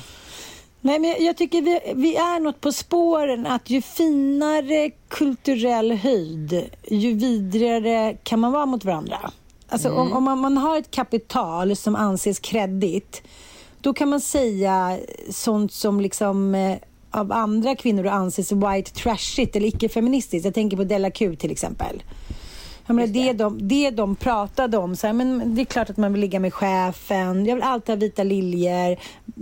[0.86, 6.70] Nej, men jag, tycker vi, vi är något på spåren att ju finare kulturell höjd,
[6.88, 9.32] ju vidrigare kan man vara mot varandra.
[9.70, 10.00] Alltså Mm.
[10.02, 13.22] om, om man, man har ett kapital som anses kreddigt,
[13.82, 14.98] då kan man säga
[15.30, 16.78] sånt som liksom eh,
[17.12, 20.46] av andra kvinnor anses white trashigt eller icke-feministiskt.
[20.46, 22.04] Jag tänker på Della Q till exempel.
[22.88, 23.34] Jag menar, det.
[23.34, 26.40] de, det de pratade om, så här, men det är klart att man vill ligga
[26.40, 28.92] med chefen, jag vill alltid ha vita liljor,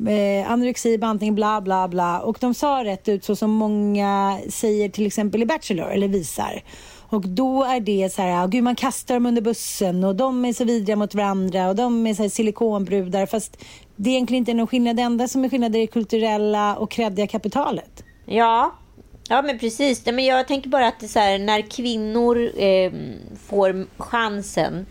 [0.07, 2.19] eh, anorexi, bantning, bla bla bla.
[2.19, 6.63] Och de sa rätt ut så som många säger till exempel i Bachelor, eller visar.
[7.11, 10.53] Och då är det så här, gud man kastar dem under bussen och de är
[10.53, 13.25] så vidriga mot varandra och de är så här silikonbrudar.
[13.25, 13.57] Fast
[13.95, 14.95] det är egentligen inte någon skillnad.
[14.95, 18.03] Det enda som är skillnad är det kulturella och kreddiga kapitalet.
[18.25, 18.71] Ja,
[19.31, 20.05] ja men precis.
[20.05, 22.91] Men jag tänker bara att det är så här, när kvinnor eh,
[23.47, 24.85] får chansen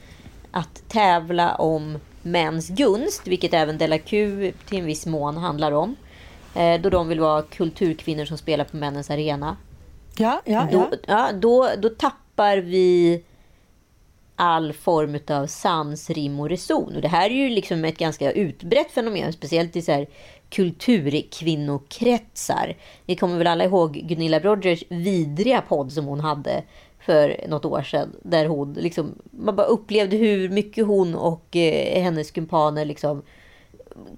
[0.50, 5.96] att tävla om mäns gunst, vilket även Della Q till en viss mån handlar om,
[6.54, 9.56] eh, då de vill vara kulturkvinnor som spelar på männens arena.
[10.16, 10.96] Ja, ja, då, ja.
[11.06, 13.22] ja, då, då tappar vi
[14.36, 16.96] all form av sans, rim och reson.
[16.96, 20.06] Och det här är ju liksom ett ganska utbrett fenomen, speciellt i så
[20.50, 22.76] kulturkvinnokretsar.
[23.06, 26.62] Ni kommer väl alla ihåg Gunilla Brodgers vidriga podd som hon hade
[27.00, 28.16] för något år sedan.
[28.22, 33.22] Där hon liksom, man bara upplevde hur mycket hon och eh, hennes kumpaner liksom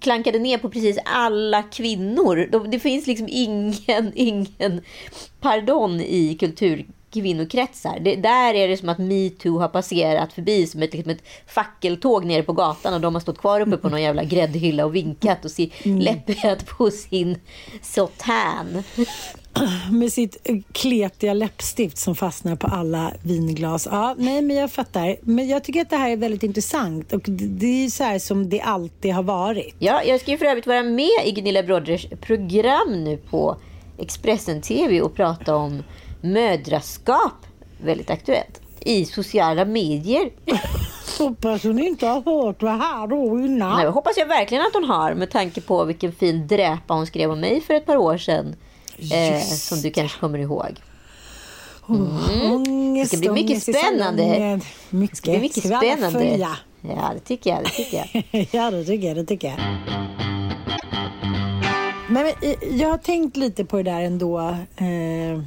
[0.01, 2.49] klankade ner på precis alla kvinnor.
[2.53, 3.75] De, det finns liksom ingen,
[4.15, 4.81] ingen
[5.41, 6.35] pardon i
[7.13, 7.99] kulturkvinnokretsar.
[8.01, 12.25] Det, där är det som att metoo har passerat förbi som ett, liksom ett fackeltåg
[12.25, 15.45] nere på gatan och de har stått kvar uppe på någon jävla gräddhylla och vinkat
[15.45, 15.51] och
[15.85, 17.39] läppat på sin
[17.83, 18.83] sautän.
[19.91, 23.89] Med sitt kletiga läppstift som fastnar på alla vinglas.
[23.91, 25.17] Ja, nej, men jag fattar.
[25.23, 28.49] Men jag tycker att det här är väldigt intressant och det- är så här som
[28.49, 29.75] det alltid har varit.
[29.79, 33.57] Ja, jag ska ju för övrigt vara med i Gunilla Brodgers program nu på
[33.99, 35.83] Expressen TV och prata om
[36.23, 37.47] mödraskap,
[37.79, 40.31] väldigt aktuellt, i sociala medier.
[41.19, 43.77] Hoppas hon inte har hört det här då innan.
[43.77, 47.31] Nej, hoppas jag verkligen att hon har med tanke på vilken fin dräpa hon skrev
[47.31, 48.57] om mig för ett par år sedan.
[48.99, 50.81] Eh, som du kanske kommer ihåg.
[51.89, 52.53] Mm.
[52.53, 54.61] Ångest, det ska bli mycket spännande.
[54.91, 55.11] Mycket.
[55.11, 56.49] Det ska bli mycket Ska spännande.
[56.81, 57.65] Ja, det tycker jag.
[57.65, 58.47] Det tycker jag.
[58.53, 59.17] ja, det tycker jag.
[59.17, 59.59] Det tycker jag.
[62.09, 64.39] Men eh, jag har tänkt lite på det där ändå.
[64.77, 65.43] Eh,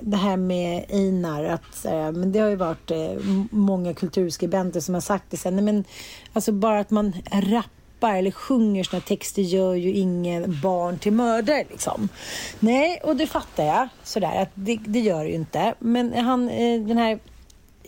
[0.00, 1.44] det här med Einar.
[1.44, 3.12] Att, här, men det har ju varit eh,
[3.50, 5.36] många kulturskribenter som har sagt det.
[5.36, 5.84] Sen, nej, men,
[6.32, 11.64] alltså bara att man rappar eller sjunger såna texter gör ju ingen barn till mördare.
[11.70, 12.08] Liksom.
[12.60, 13.88] Nej, och det fattar jag.
[14.02, 15.74] Sådär, att det, det gör det ju inte.
[15.78, 17.18] Men han, eh, den här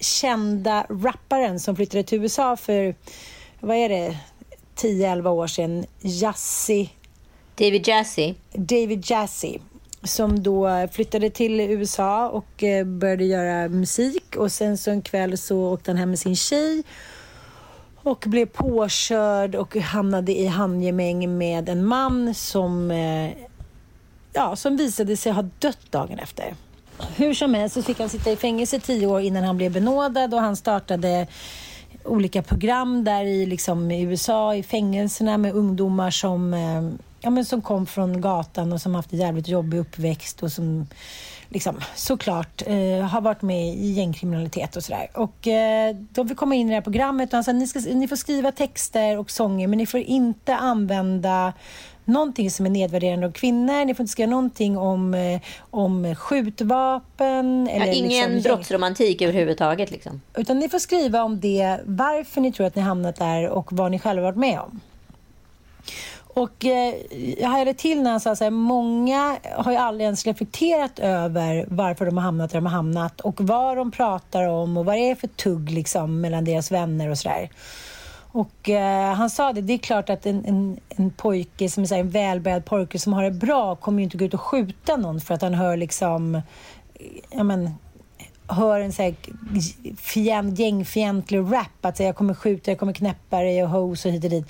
[0.01, 2.95] kända rapparen som flyttade till USA för,
[3.61, 4.17] vad är det,
[4.77, 6.91] 10-11 år sedan, Jassi.
[7.57, 8.35] David Jassy.
[8.53, 9.59] David Jassy.
[10.05, 15.39] Som då flyttade till USA och eh, började göra musik och sen så en kväll
[15.39, 16.83] så åkte han hem med sin tjej
[18.05, 23.31] och blev påkörd och hamnade i handgemäng med en man som, eh,
[24.33, 26.55] ja, som visade sig ha dött dagen efter.
[27.17, 29.73] Hur som helst så fick han sitta i fängelse i tio år innan han blev
[29.73, 31.27] benådad och han startade
[32.05, 36.83] olika program där i, liksom, i USA, i fängelserna med ungdomar som, eh,
[37.25, 40.87] ja, men som kom från gatan och som haft en jävligt jobbig uppväxt och som
[41.49, 45.11] liksom, såklart eh, har varit med i gängkriminalitet och sådär.
[45.15, 47.81] Och eh, de fick komma in i det här programmet och han sa ni, ska,
[47.81, 51.53] ni får skriva texter och sånger men ni får inte använda
[52.05, 53.85] någonting som är nedvärderande av kvinnor.
[53.85, 57.69] Ni får inte skriva någonting om, eh, om skjutvapen.
[57.71, 59.91] Ja, Eller ingen liksom, brottsromantik överhuvudtaget.
[59.91, 60.21] Liksom.
[60.37, 63.91] utan ni får skriva om det, varför ni tror att ni hamnat där och vad
[63.91, 64.81] ni själva varit med om.
[66.35, 66.95] Och eh,
[67.39, 71.67] jag hade till när han sa så här, många har ju aldrig ens reflekterat över
[71.69, 74.95] varför de har hamnat där de har hamnat och vad de pratar om och vad
[74.95, 77.51] det är för tugg liksom mellan deras vänner och sådär.
[78.33, 81.87] Och eh, han sa det, det är klart att en, en, en pojke som är
[81.87, 84.41] så här, en välbärgad pojke som har det bra kommer ju inte gå ut och
[84.41, 86.43] skjuta någon för att han hör liksom,
[87.31, 87.71] ja men,
[88.49, 89.15] hör en så här
[89.97, 91.85] fjän, gängfientlig rap.
[91.85, 94.47] Att säga, jag kommer skjuta, jag kommer knäppa dig och hos och hit och dit.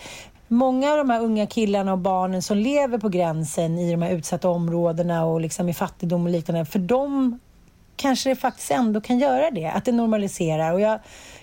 [0.55, 4.11] Många av de här unga killarna och barnen som lever på gränsen i de här
[4.11, 7.39] utsatta områdena och liksom i fattigdom och liknande, för dem
[7.97, 10.73] kanske det faktiskt ändå kan göra det, att det normaliserar.
[10.73, 10.99] Och jag,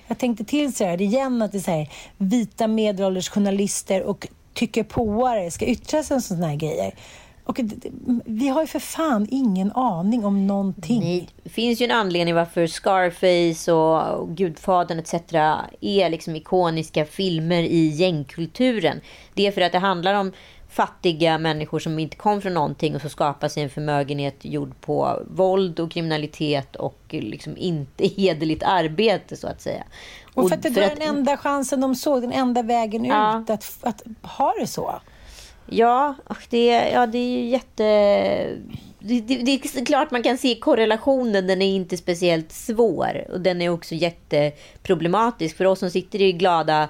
[0.07, 4.27] jag tänkte till så här igen att det är så här, vita medelålders journalister och
[4.53, 6.93] tycker påare ska yttra sig om sådana här grejer.
[7.51, 7.59] Och
[8.25, 10.99] vi har ju för fan ingen aning om någonting.
[10.99, 15.13] Nej, det finns ju en anledning varför Scarface och Gudfadern etc.
[15.81, 19.01] är liksom ikoniska filmer i gängkulturen.
[19.33, 20.31] Det är för att det handlar om
[20.69, 25.19] fattiga människor som inte kom från någonting och så skapar sig en förmögenhet gjord på
[25.27, 29.83] våld och kriminalitet och liksom inte hederligt arbete så att säga.
[30.33, 33.41] Och för att det var den enda chansen de såg, den enda vägen ja.
[33.41, 35.01] ut att, att ha det så.
[35.71, 36.15] Ja,
[36.49, 37.83] det, ja, det är ju jätte...
[38.99, 43.27] Det, det, det, är klart man kan se korrelationen, den är inte speciellt svår.
[43.31, 46.89] Och den är också jätteproblematisk för oss som sitter i glada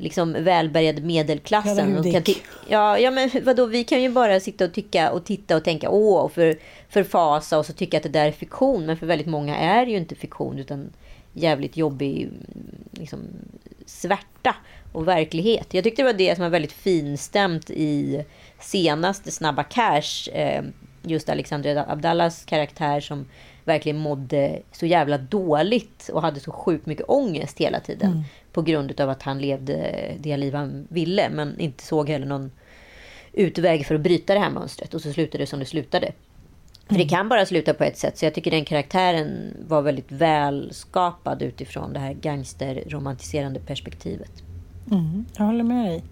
[0.00, 1.98] liksom välbärgade medelklassen.
[1.98, 2.22] Och kan
[2.68, 5.90] ja, ja, men vadå, vi kan ju bara sitta och tycka och titta och tänka
[5.90, 8.86] åh, och för, förfasa och så tycka att det där är fiktion.
[8.86, 10.92] Men för väldigt många är det ju inte fiktion utan
[11.32, 12.30] jävligt jobbig
[12.92, 13.20] liksom,
[13.86, 14.56] svärta
[14.92, 15.74] och verklighet.
[15.74, 18.24] Jag tyckte det var det som var väldigt finstämt i
[18.60, 20.28] senaste Snabba Cash.
[20.32, 20.62] Eh,
[21.02, 23.26] just Alexandra Abdallas karaktär som
[23.64, 28.10] verkligen mådde så jävla dåligt och hade så sjukt mycket ångest hela tiden.
[28.10, 28.24] Mm.
[28.52, 32.50] På grund av att han levde det liv han ville men inte såg heller någon
[33.32, 34.94] utväg för att bryta det här mönstret.
[34.94, 36.12] Och så slutade det som det slutade.
[36.86, 37.08] För det mm.
[37.08, 38.18] kan bara sluta på ett sätt.
[38.18, 44.32] Så jag tycker den karaktären var väldigt välskapad utifrån det här gangsterromantiserande perspektivet.
[44.90, 46.02] Mm, jag håller med dig.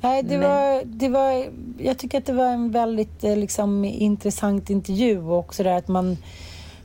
[0.00, 1.46] Nej, det var, det var,
[1.78, 5.88] jag tycker att det var en väldigt eh, liksom, intressant intervju och också det att
[5.88, 6.16] man,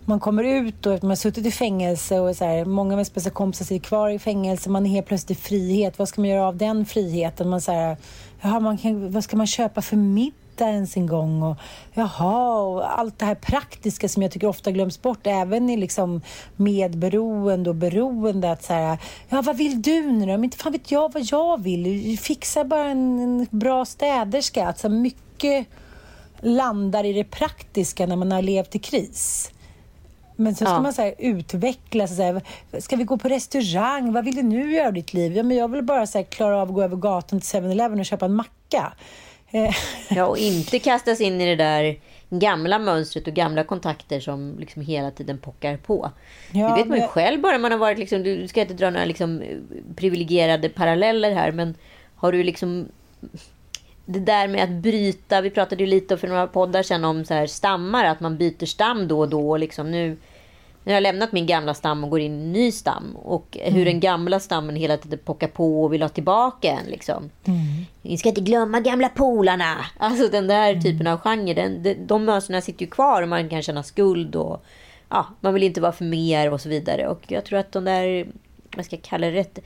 [0.06, 3.00] man kommer ut och att man har suttit i fängelse och så här, många av
[3.00, 4.70] ens bästa kompisar sitter kvar i fängelse.
[4.70, 6.00] Man är helt plötsligt i frihet.
[6.00, 7.50] Vad ska man göra av den friheten?
[7.50, 7.98] Man så här,
[8.42, 10.36] jaha, man kan, vad ska man köpa för middag?
[10.60, 11.58] Ens en gång och
[11.94, 16.22] jaha, och allt det här praktiska som jag tycker ofta glöms bort även i liksom
[16.56, 18.52] medberoende och beroende.
[18.52, 18.98] Att så här,
[19.30, 20.32] ja, vad vill du nu då?
[20.32, 22.20] Men inte fan vet jag vad jag vill.
[22.20, 24.68] Fixa bara en, en bra städerska.
[24.68, 25.68] Alltså mycket
[26.42, 29.52] landar i det praktiska när man har levt i kris.
[30.36, 30.82] Men så ska ja.
[30.82, 32.08] man så här, utveckla.
[32.08, 32.42] Så här,
[32.80, 34.14] ska vi gå på restaurang?
[34.14, 35.38] Vad vill du nu göra av ditt liv?
[35.38, 38.00] Ja, men jag vill bara så här, klara av att gå över gatan till 7-Eleven
[38.00, 38.94] och köpa en macka.
[39.52, 39.76] Eh.
[40.10, 44.82] ja, och inte kastas in i det där gamla mönstret och gamla kontakter som liksom
[44.82, 46.12] hela tiden pockar på.
[46.52, 47.10] Ja, det vet man ju men...
[47.10, 49.44] själv bara man har varit liksom, du ska inte dra några liksom
[49.96, 51.76] privilegierade paralleller här, men
[52.16, 52.88] har du liksom
[54.06, 57.34] det där med att bryta, vi pratade ju lite för några poddar sedan om så
[57.34, 59.58] här stammar, att man byter stam då och då.
[59.58, 60.18] Liksom nu,
[60.90, 63.16] har jag lämnat min gamla stam och går in i en ny stam.
[63.16, 63.74] Och mm.
[63.74, 66.86] hur den gamla stammen hela tiden pockar på och vill ha tillbaka en.
[66.86, 67.30] Liksom.
[67.46, 67.60] Mm.
[68.02, 69.86] Vi ska inte glömma gamla polarna.
[69.98, 70.82] Alltså den där mm.
[70.82, 71.54] typen av genre.
[71.54, 74.36] Den, de, de mönstren sitter ju kvar och man kan känna skuld.
[74.36, 74.66] Och,
[75.10, 77.08] ja, man vill inte vara för mer och så vidare.
[77.08, 78.28] Och jag tror att de där,
[78.76, 79.60] vad ska jag kalla det, rätt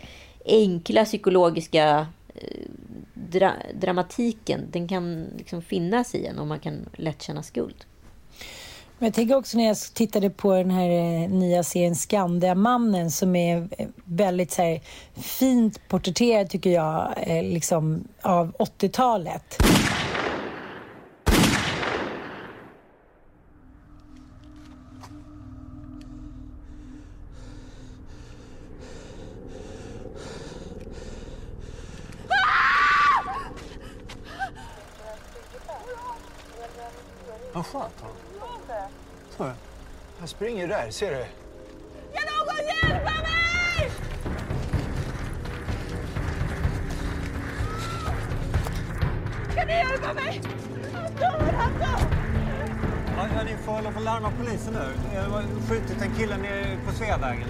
[0.46, 2.68] enkla psykologiska eh,
[3.14, 7.86] dra, dramatiken, den kan liksom finnas i en och man kan lätt känna skuld.
[9.00, 13.36] Men jag tänker också när jag tittade på den här eh, nya serien Skandiamannen som
[13.36, 14.82] är eh, väldigt så här,
[15.14, 19.58] fint porträtterad tycker jag, eh, liksom av 80-talet.
[37.54, 38.04] Vad skönt
[39.44, 39.54] han.
[40.20, 41.26] Han springer där, ser du?
[42.14, 43.92] Kan någon hjälpa mig?
[49.56, 50.42] Kan ni hjälpa mig?
[50.94, 52.08] Han dör, han dör!
[53.18, 55.16] Ja, ni får hålla på larma polisen nu.
[55.16, 57.48] Jag har skjutit en kille nere på Sveavägen.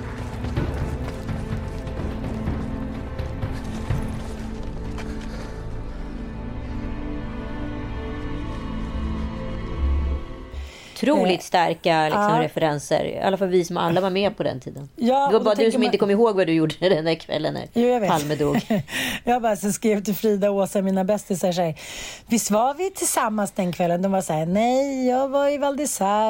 [11.04, 12.42] Otroligt eh, starka liksom, ja.
[12.42, 13.06] referenser.
[13.06, 14.90] I alla fall vi som alla var med på den tiden.
[14.96, 15.86] Ja, det var bara du som man...
[15.86, 18.62] inte kom ihåg vad du gjorde den där kvällen när jo, Palme dog.
[19.24, 21.80] jag bara så skrev till Frida och Åsa, mina bästisar, så här,
[22.28, 24.02] visst var vi tillsammans den kvällen?
[24.02, 25.80] De var så här, nej, jag var i Val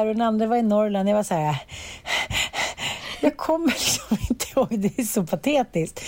[0.00, 1.08] och den andra var i Norrland.
[1.08, 1.56] Jag var så här,
[3.20, 6.00] jag kommer liksom inte ihåg, det är så patetiskt.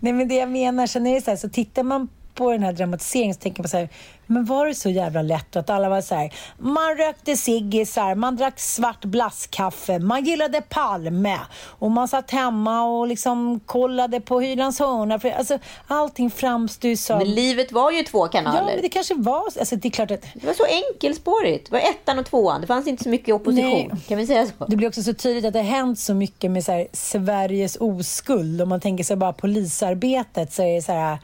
[0.00, 2.62] Nej, men det jag menar, sen är det så här, så tittar man på den
[2.62, 3.88] här dramatiseringen så tänker man så här,
[4.26, 5.56] men var det så jävla lätt?
[5.56, 11.38] Att alla var så här, man rökte ciggisar, man drack svart blasskaffe, man gillade Palme
[11.56, 15.18] och man satt hemma och liksom kollade på Hylands hörna.
[15.18, 17.18] För, alltså, allting framstår ju som...
[17.18, 18.58] Men livet var ju två kanaler.
[18.58, 19.42] Ja, men det kanske var...
[19.58, 20.22] Alltså, det är klart att...
[20.34, 21.70] Det var så enkelspårigt.
[21.70, 22.60] Det var ettan och tvåan.
[22.60, 23.88] Det fanns inte så mycket opposition.
[23.92, 24.00] Nej.
[24.08, 24.64] Kan vi säga så?
[24.66, 27.76] Det blir också så tydligt att det har hänt så mycket med så här, Sveriges
[27.80, 28.62] oskuld.
[28.62, 31.18] Om man tänker sig bara polisarbetet så är det så här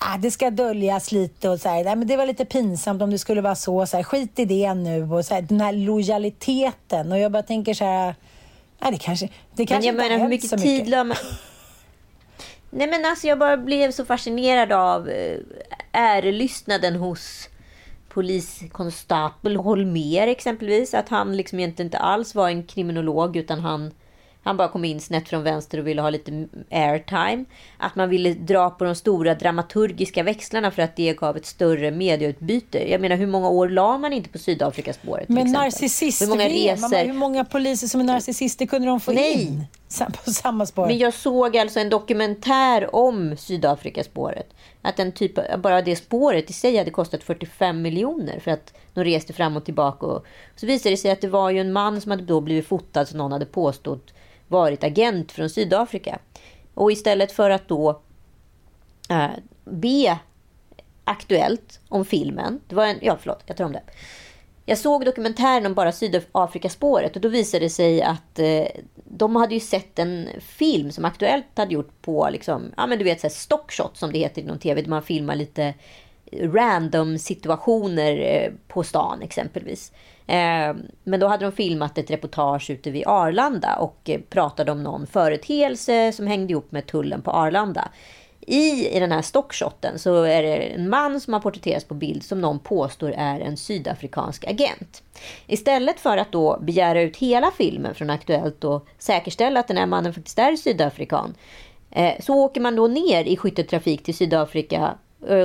[0.00, 3.10] ah, det ska döljas lite och så här, nej, men det var lite pinsamt om
[3.10, 5.72] det skulle vara så, så här, skit i det nu och så här, den här
[5.72, 7.12] lojaliteten.
[7.12, 8.14] Och jag bara tänker så här,
[8.78, 11.16] nej, det kanske, det kanske men jag menar hur mycket tid la man...
[12.70, 15.38] Nej men alltså jag bara blev så fascinerad av eh,
[15.92, 17.48] ärelystnaden hos
[18.08, 20.94] poliskonstapel Holmer exempelvis.
[20.94, 23.90] Att han liksom egentligen inte alls var en kriminolog utan han
[24.42, 27.44] han bara kom in snett från vänster och ville ha lite airtime.
[27.76, 31.90] Att man ville dra på de stora dramaturgiska växlarna för att det gav ett större
[31.90, 32.90] medieutbyte.
[32.90, 35.28] Jag menar, hur många år la man inte på Sydafrikaspåret?
[35.28, 37.06] Men narcissister, hur många, resor?
[37.06, 39.42] hur många poliser som är narcissister kunde de få Nej.
[39.42, 39.64] in?
[40.24, 40.86] På samma spår.
[40.86, 44.54] Men jag såg alltså en dokumentär om Sydafrikaspåret.
[44.82, 49.04] Att den typ, bara det spåret i sig hade kostat 45 miljoner för att de
[49.04, 50.06] reste fram och tillbaka.
[50.06, 50.24] Och
[50.56, 53.06] så visade det sig att det var ju en man som hade då blivit fotad
[53.06, 54.12] som någon hade påstått
[54.50, 56.18] varit agent från Sydafrika.
[56.74, 58.00] Och istället för att då
[59.10, 59.30] äh,
[59.64, 60.18] be
[61.04, 62.60] Aktuellt om filmen.
[62.68, 63.82] Det var en, ja, förlåt, jag tar om det.
[64.66, 68.66] Jag såg dokumentären om bara Sydafrikaspåret och då visade det sig att eh,
[69.04, 73.04] de hade ju sett en film som Aktuellt hade gjort på liksom, ja men du
[73.04, 75.74] vet så här stockshot som det heter inom tv, där man filmar lite
[76.32, 79.92] random situationer eh, på stan exempelvis.
[80.26, 84.82] Eh, men då hade de filmat ett reportage ute vid Arlanda och eh, pratade om
[84.82, 87.88] någon företeelse som hängde ihop med tullen på Arlanda.
[88.40, 92.22] I, I den här stockshoten så är det en man som har porträtterats på bild
[92.22, 95.02] som någon påstår är en sydafrikansk agent.
[95.46, 99.86] Istället för att då begära ut hela filmen från Aktuellt och säkerställa att den här
[99.86, 101.34] mannen faktiskt är sydafrikan
[101.90, 104.94] eh, så åker man då ner i skytteltrafik till Sydafrika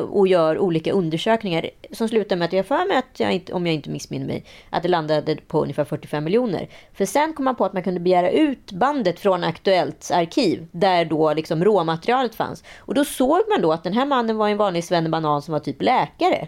[0.10, 3.66] och gör olika undersökningar som slutar med att jag för mig att jag inte, om
[3.68, 6.70] jag inte missminner mig, att det landade på ungefär 45 miljoner.
[6.94, 11.06] För sen kom man på att man kunde begära ut bandet från Aktuellts arkiv där
[11.06, 12.64] då liksom råmaterialet fanns.
[12.78, 15.60] Och då såg man då att den här mannen var en vanlig svennebanan som var
[15.60, 16.48] typ läkare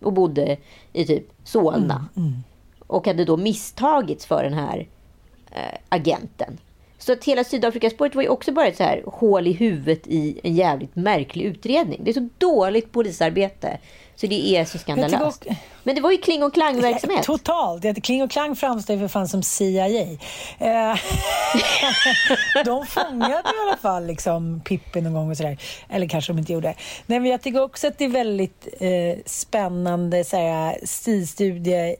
[0.00, 0.56] och bodde
[0.92, 2.08] i typ Solna.
[2.16, 2.42] Mm, mm.
[2.86, 4.88] Och hade då misstagits för den här
[5.50, 6.58] eh, agenten.
[6.98, 10.40] Så att hela Sydafrikaspåret var ju också bara ett så här hål i huvudet i
[10.42, 12.00] en jävligt märklig utredning.
[12.04, 13.78] Det är så dåligt polisarbete.
[14.16, 15.46] Så det är så skandalöst.
[15.82, 17.22] Men det var ju kling och klang-verksamhet.
[17.22, 18.04] Totalt.
[18.04, 19.86] Kling och klang framstår för fan som CIA.
[19.86, 20.96] Eh,
[22.64, 25.58] de fångade i alla fall liksom Pippi någon gång och sådär.
[25.88, 26.74] Eller kanske de inte gjorde.
[27.06, 30.24] Nej, men jag tycker också att det är väldigt eh, spännande
[30.84, 31.96] stilstudie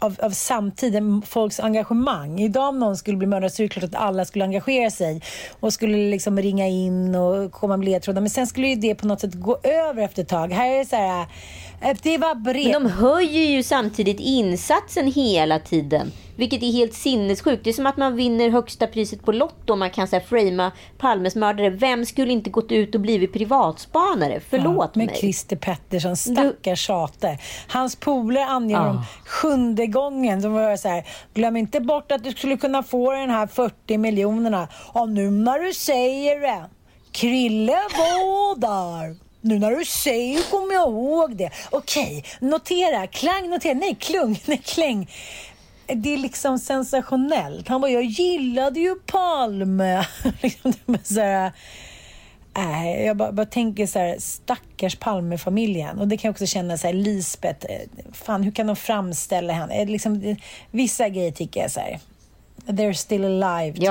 [0.00, 2.40] av, av samtiden, folks engagemang.
[2.40, 5.22] Idag om någon skulle bli mördad så är det klart att alla skulle engagera sig
[5.60, 8.20] och skulle liksom ringa in och komma med ledtrådar.
[8.20, 10.52] Men sen skulle ju det på något sätt gå över efter ett tag.
[10.52, 11.26] Här är det så här,
[12.02, 12.72] det var brev.
[12.72, 16.12] Men de höjer ju samtidigt insatsen hela tiden.
[16.36, 17.64] Vilket är helt sinnessjukt.
[17.64, 19.76] Det är som att man vinner högsta priset på Lotto.
[19.76, 21.70] Man kan så framea Palmes mördare.
[21.70, 24.40] Vem skulle inte gått ut och blivit privatspanare?
[24.50, 25.06] Förlåt ja, mig.
[25.06, 27.38] Med Christer Pettersson, stackars tjate.
[27.68, 28.84] Hans polare anger ja.
[28.84, 30.42] dem sjunde gången.
[30.42, 33.98] Som var så här, glöm inte bort att du skulle kunna få den här 40
[33.98, 34.68] miljonerna.
[34.92, 36.64] Och nu när du säger det.
[37.12, 39.29] Krille var där.
[39.40, 41.50] Nu när du säger kommer jag ihåg det.
[41.70, 43.06] Okej, notera.
[43.06, 43.74] Klang, notera.
[43.74, 44.40] Nej, klung.
[44.46, 45.08] Nej, kläng
[45.94, 47.68] det är liksom sensationellt.
[47.68, 50.06] Han bara, jag gillade ju Palme.
[50.42, 51.52] liksom, så här,
[52.56, 55.98] äh, jag bara, bara, tänker så här, stackars Palmefamiljen.
[55.98, 57.80] Och det kan jag också känna så här, Lisbeth, eh,
[58.12, 59.84] fan hur kan de framställa henne?
[59.84, 60.36] Liksom,
[60.70, 62.00] vissa grejer tycker jag så här,
[62.66, 63.72] they're still alive.
[63.72, 63.84] Typ.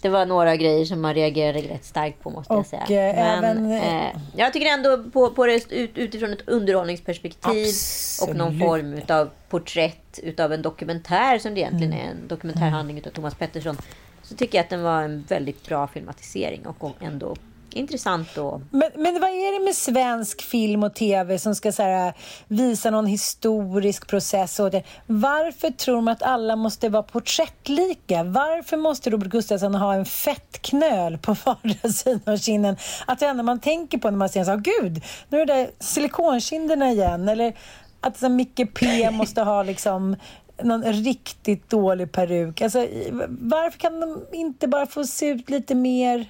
[0.00, 3.10] Det var några grejer som man reagerade rätt starkt på måste och, jag säga.
[3.10, 8.30] Eh, Men, även, eh, jag tycker ändå på, på det ut, utifrån ett underhållningsperspektiv absolut.
[8.30, 12.06] och någon form av porträtt utav en dokumentär som det egentligen mm.
[12.06, 13.76] är en dokumentärhandling utav Thomas Pettersson.
[14.22, 17.36] Så tycker jag att den var en väldigt bra filmatisering och ändå
[17.74, 18.60] intressant då.
[18.70, 22.14] Men, men vad är det med svensk film och tv som ska så här,
[22.48, 24.60] visa någon historisk process?
[24.60, 24.82] Och det?
[25.06, 28.24] Varför tror man att alla måste vara porträttlika?
[28.24, 32.76] Varför måste Robert Gustafsson ha en fettknöl på vardera sidan av kinden?
[33.06, 35.70] Att det enda man tänker på när man ser så gud, nu är det där
[35.78, 37.28] silikonkinderna igen.
[37.28, 37.56] Eller
[38.00, 40.16] att så, Micke P måste ha liksom
[40.62, 42.60] någon riktigt dålig peruk.
[42.60, 42.86] Alltså,
[43.28, 46.26] varför kan de inte bara få se ut lite mer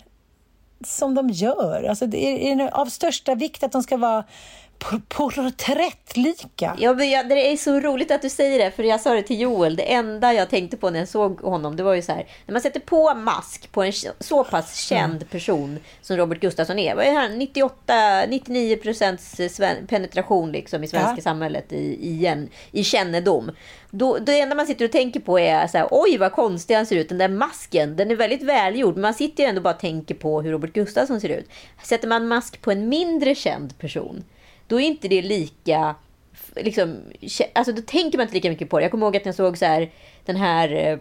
[0.87, 1.85] som de gör?
[1.89, 4.25] Alltså, det är, är det av största vikt att de ska vara
[5.09, 6.77] porträttlika?
[6.79, 9.23] Ja, men jag, det är så roligt att du säger det, för jag sa det
[9.23, 9.77] till Joel.
[9.77, 12.27] Det enda jag tänkte på när jag såg honom, det var ju så här.
[12.47, 16.95] När man sätter på mask på en så pass känd person som Robert Gustafsson är.
[16.95, 17.41] Vad är han?
[17.41, 19.41] 98-99 procents
[19.89, 21.23] penetration liksom i svenska Ja.
[21.23, 23.51] samhället i, igen, i kännedom.
[23.91, 26.87] Då, det enda man sitter och tänker på är så här, oj vad konstig han
[26.87, 27.09] ser ut.
[27.09, 28.95] Den där masken, den är väldigt välgjord.
[28.95, 31.49] Men man sitter ju ändå bara och tänker på hur Robert Gustafsson ser ut.
[31.83, 34.25] Sätter man mask på en mindre känd person,
[34.73, 35.95] då är inte det lika...
[36.57, 37.01] Liksom,
[37.53, 38.85] alltså då tänker man inte lika mycket på det.
[38.85, 39.91] Jag kommer ihåg att jag såg så här,
[40.25, 40.99] den här eh,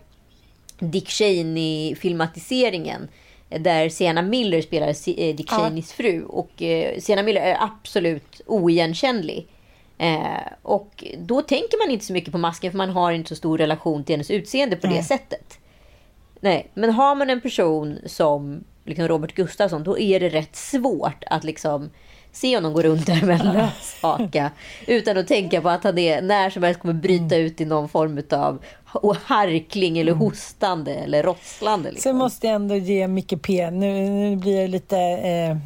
[0.80, 3.08] Dick Cheney-filmatiseringen.
[3.50, 5.58] eh, Där Sienna Miller spelar eh, Dick Ja.
[5.58, 6.24] Cheneys fru.
[6.24, 9.48] Och eh, Sienna Miller är absolut oigenkännlig.
[9.98, 13.36] Eh, och då tänker man inte så mycket på masken för man har inte så
[13.36, 15.04] stor relation till hennes utseende på det Nej.
[15.04, 15.60] sättet.
[16.40, 21.24] Nej, men har man en person som liksom Robert Gustafsson, då är det rätt svårt
[21.28, 21.90] att liksom
[22.32, 24.52] se honom gå runt där med en löshaka
[24.88, 27.90] utan att tänka på att han är, när som helst kommer bryta ut i någon
[27.90, 28.64] form av
[29.24, 31.92] harkling eller hostande eller rosslande.
[31.92, 32.10] Liksom.
[32.10, 35.58] Sen måste jag ändå ge Micke P, nu, nu blir jag lite eh,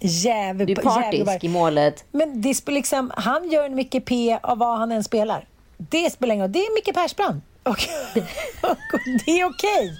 [0.00, 0.66] jävel...
[0.66, 2.04] Du är partisk i målet.
[2.12, 5.46] Men det spelar liksom, han gör en Micke P av vad han än spelar.
[5.76, 6.52] Det spelar ingen roll.
[6.52, 7.44] Det är Micke Persbrandt.
[7.62, 7.70] Och,
[8.70, 9.98] och det är okej.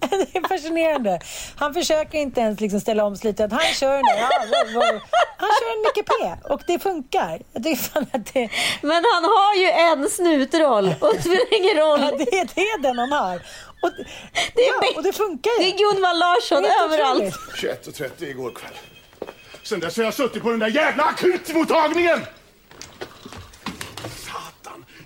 [0.00, 1.20] Det är fascinerande.
[1.56, 3.52] Han försöker inte ens liksom ställa om slitet.
[3.52, 5.00] Han kör den där.
[5.36, 6.12] Han kör en Micke P
[6.52, 7.42] och det funkar.
[7.52, 8.48] Det är fan att det...
[8.82, 12.00] Men han har ju en snutroll och det spelar ingen roll.
[12.00, 13.36] Ja, det, är, det är den han har.
[13.82, 13.90] Och,
[14.54, 15.70] Det är, ja, och det funkar ju.
[15.70, 17.20] det är Gunvald Larsson är överallt.
[17.20, 17.84] otroligt.
[18.18, 18.74] 21.30 igår kväll.
[19.62, 22.20] Sen dess har jag suttit på den där jävla akutmottagningen!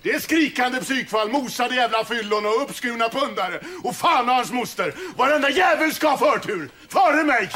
[0.03, 3.59] Det är skrikande psykfall, mosade jävla fyllon och uppskurna pundare.
[3.83, 4.93] Och fan och hans moster!
[5.17, 6.69] Varenda jävel ska ha förtur!
[6.89, 7.49] Före mig!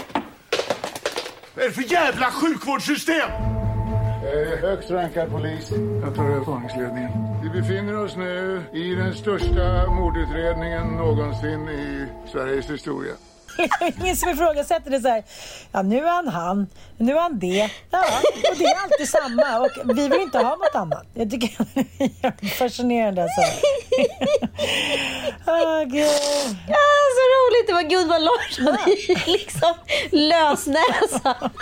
[1.56, 3.30] Vad är det för jävla sjukvårdssystem?
[3.32, 5.72] Eh, högst rankad polis.
[6.02, 7.12] Jag tar över spaningsledningen.
[7.43, 13.14] Vi befinner oss nu i den största mordutredningen någonsin i Sveriges historia.
[14.01, 15.24] Ingen som ifrågasätter det så här.
[15.72, 17.70] Ja, nu är han han, nu är han det.
[17.91, 18.03] Ja,
[18.51, 21.05] och det är alltid samma och vi vill inte ha något annat.
[21.14, 21.49] Jag tycker
[21.97, 23.41] det är fascinerande alltså.
[25.88, 26.08] Gud.
[26.68, 26.86] Ja,
[27.18, 27.68] så roligt!
[27.68, 29.74] Det var Gunvald Larsson i liksom
[30.12, 31.51] lösnäsa.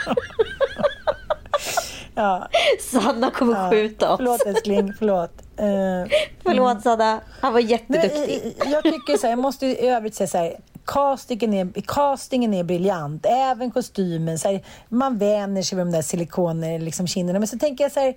[2.17, 2.47] Ja.
[2.91, 3.69] Sanna kommer Ja.
[3.69, 4.17] skjuta oss.
[4.17, 5.31] Förlåt älskling, förlåt.
[5.59, 6.11] Uh,
[6.43, 8.55] Förlåt Sanna, han var jätteduktig.
[8.65, 10.55] jag tycker så här, jag måste i övrigt säga så här.
[10.85, 14.39] Castingen är, castingen är briljant, även kostymen.
[14.39, 17.39] Så här, man vänjer sig vid de där silikoner eh, liksom kinderna.
[17.39, 18.15] Men så tänker jag så här,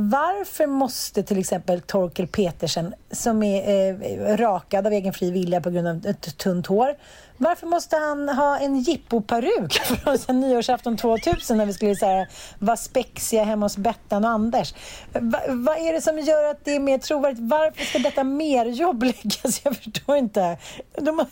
[0.00, 5.70] varför måste till exempel Torkel Petersen, som är eh, rakad av egen fri vilja på
[5.70, 6.96] grund av ett tunt hår,
[7.36, 12.28] varför måste han ha en jippoperuk från sen nyårsafton 2000 när vi skulle så här,
[12.58, 14.74] vara spexiga hemma hos Bettan och Anders?
[15.12, 17.40] Va, vad är det som gör att det är mer trovärdigt?
[17.42, 19.60] Varför ska detta merjobb läggas?
[19.64, 20.58] Jag förstår inte.
[20.96, 21.26] De har...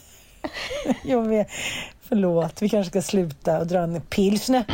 [1.02, 1.48] Jag vet.
[2.08, 4.64] Förlåt, vi kanske ska sluta och dra en pilsner.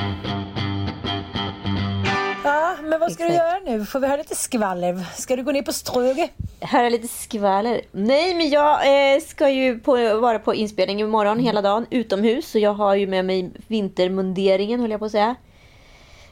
[2.44, 3.66] Ja, men vad ska du Exakt.
[3.66, 3.84] göra nu?
[3.84, 5.04] Får vi höra lite skvaller?
[5.14, 6.28] Ska du gå ner på Ströge?
[6.60, 7.80] Höra lite skvaller.
[7.92, 12.50] Nej, men jag eh, ska ju på, vara på inspelning imorgon hela dagen utomhus.
[12.50, 15.34] Så jag har ju med mig vintermunderingen, höll jag på att säga.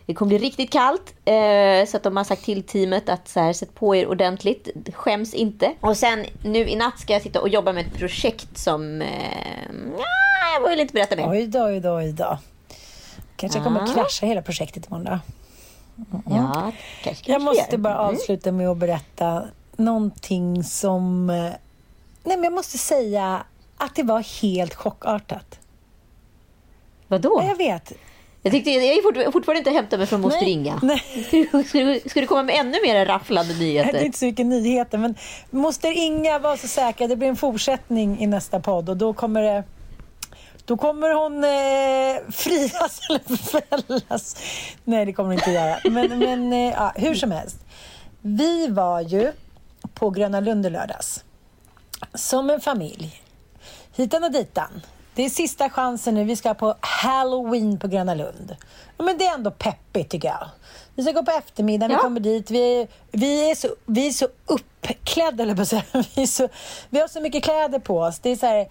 [0.07, 1.15] Det kommer bli riktigt kallt.
[1.25, 4.69] Eh, så att de har sagt till teamet att så här, sätt på er ordentligt.
[4.95, 5.73] Skäms inte.
[5.81, 9.03] Och sen nu i natt ska jag sitta och jobba med ett projekt som...
[9.03, 9.09] Eh,
[9.99, 10.05] ja,
[10.63, 11.31] jag vill inte berätta mer.
[11.31, 12.39] Oj då, oj då, oj då.
[13.37, 15.19] Kanske jag kommer att krascha hela projektet imorgon då.
[16.31, 16.73] Ja,
[17.03, 18.07] kanske Jag måste bara Mm.
[18.15, 19.45] avsluta med att berätta
[19.77, 21.31] någonting som...
[21.31, 21.37] eh,
[22.25, 23.43] Nej, men jag måste säga
[23.77, 25.59] att det var helt chockartat.
[27.09, 27.39] Vadå?
[27.43, 27.93] Ja, Jag vet.
[28.43, 30.81] Jag, tyckte, jag är fort, fortfarande inte hämtat mig från ringa.
[30.83, 31.03] nej.
[31.67, 34.05] Ska, du, ska du komma med ännu mer rafflande Det är nyheter?
[34.05, 35.15] inte så mycket nyheter, men
[35.51, 37.09] moster Inga var så säker.
[37.09, 39.65] Det blir en fortsättning i nästa podd och då kommer det...
[40.65, 44.37] Då kommer hon eh, frias eller fällas.
[44.85, 45.79] Nej, det kommer hon inte göra.
[45.91, 47.57] Men, men eh, ja, hur som helst.
[48.21, 49.33] Vi var ju
[49.95, 51.25] på Gröna Lund i lördags.
[52.15, 53.23] Som en familj.
[53.97, 54.81] Hitan och ditan.
[55.21, 56.25] Det är sista chansen nu.
[56.25, 58.57] Vi ska på Halloween på Gröna Lund.
[59.01, 60.49] Ja, men det är ändå peppigt tycker jag.
[60.95, 62.01] Vi ska gå på eftermiddagen, vi Ja.
[62.03, 62.51] kommer dit.
[62.51, 64.63] Vi, vi, är så, vi är så upp
[65.05, 65.83] klädda, eller på säga.
[66.17, 66.49] vi, så,
[66.91, 68.19] vi har så mycket kläder på oss.
[68.19, 68.69] Det är så här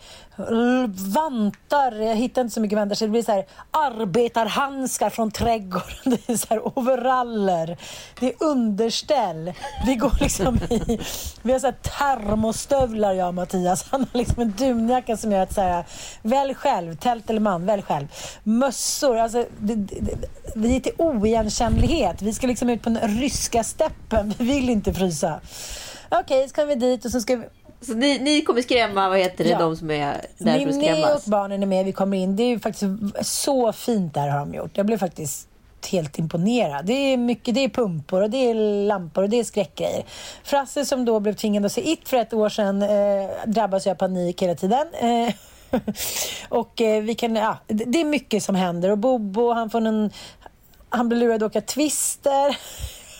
[1.14, 5.88] vantar, jag hittar inte så mycket vantar, så det blir så här arbetarhandskar från trädgården.
[6.04, 7.78] Det är så här overaller,
[8.20, 9.54] det är underställ.
[9.86, 11.00] Vi går liksom i,
[11.42, 13.86] vi har så här termostövlar jag och Mattias.
[13.92, 15.84] Han har liksom en dunjacka som gör att så här,
[16.22, 18.08] välj själv, tält eller man, välj själv.
[18.44, 20.19] Mössor, alltså det, det,
[20.56, 22.22] vi är till oigenkännlighet.
[22.22, 24.34] Vi ska liksom ut på den ryska steppen.
[24.38, 25.40] Vi vill inte frysa.
[26.10, 27.44] Okej, så kommer vi dit och så ska vi...
[27.82, 29.60] Så ni, ni kommer skrämma, vad heter det, Ja.
[29.60, 31.26] de som är där för att Ninni och skrämmas?
[31.26, 32.36] barnen är med, vi kommer in.
[32.36, 32.86] Det är ju faktiskt
[33.22, 34.72] så fint där har de gjort.
[34.78, 35.48] Jag blev faktiskt
[35.92, 36.86] helt imponerad.
[36.86, 38.54] Det är mycket, det är pumpor och det är
[38.88, 40.04] lampor och det är skräckgrejer.
[40.44, 43.92] Frasse som då blev tvingad att se It för ett år sedan eh, drabbas ju
[43.92, 44.88] av panik hela tiden.
[44.94, 45.34] Eh,
[46.50, 49.88] och eh, vi kan, ja, det det är mycket som händer och Bobo han får
[49.88, 50.12] en,
[50.90, 52.58] han blir lurad att åka Twister.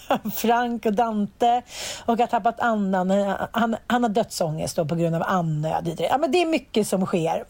[0.36, 1.62] Frank och Dante
[2.06, 3.12] och har tappat andan.
[3.12, 5.96] Eh, han, han har dödsångest då på grund av andnöd.
[6.00, 7.44] Ja, men det är mycket som sker.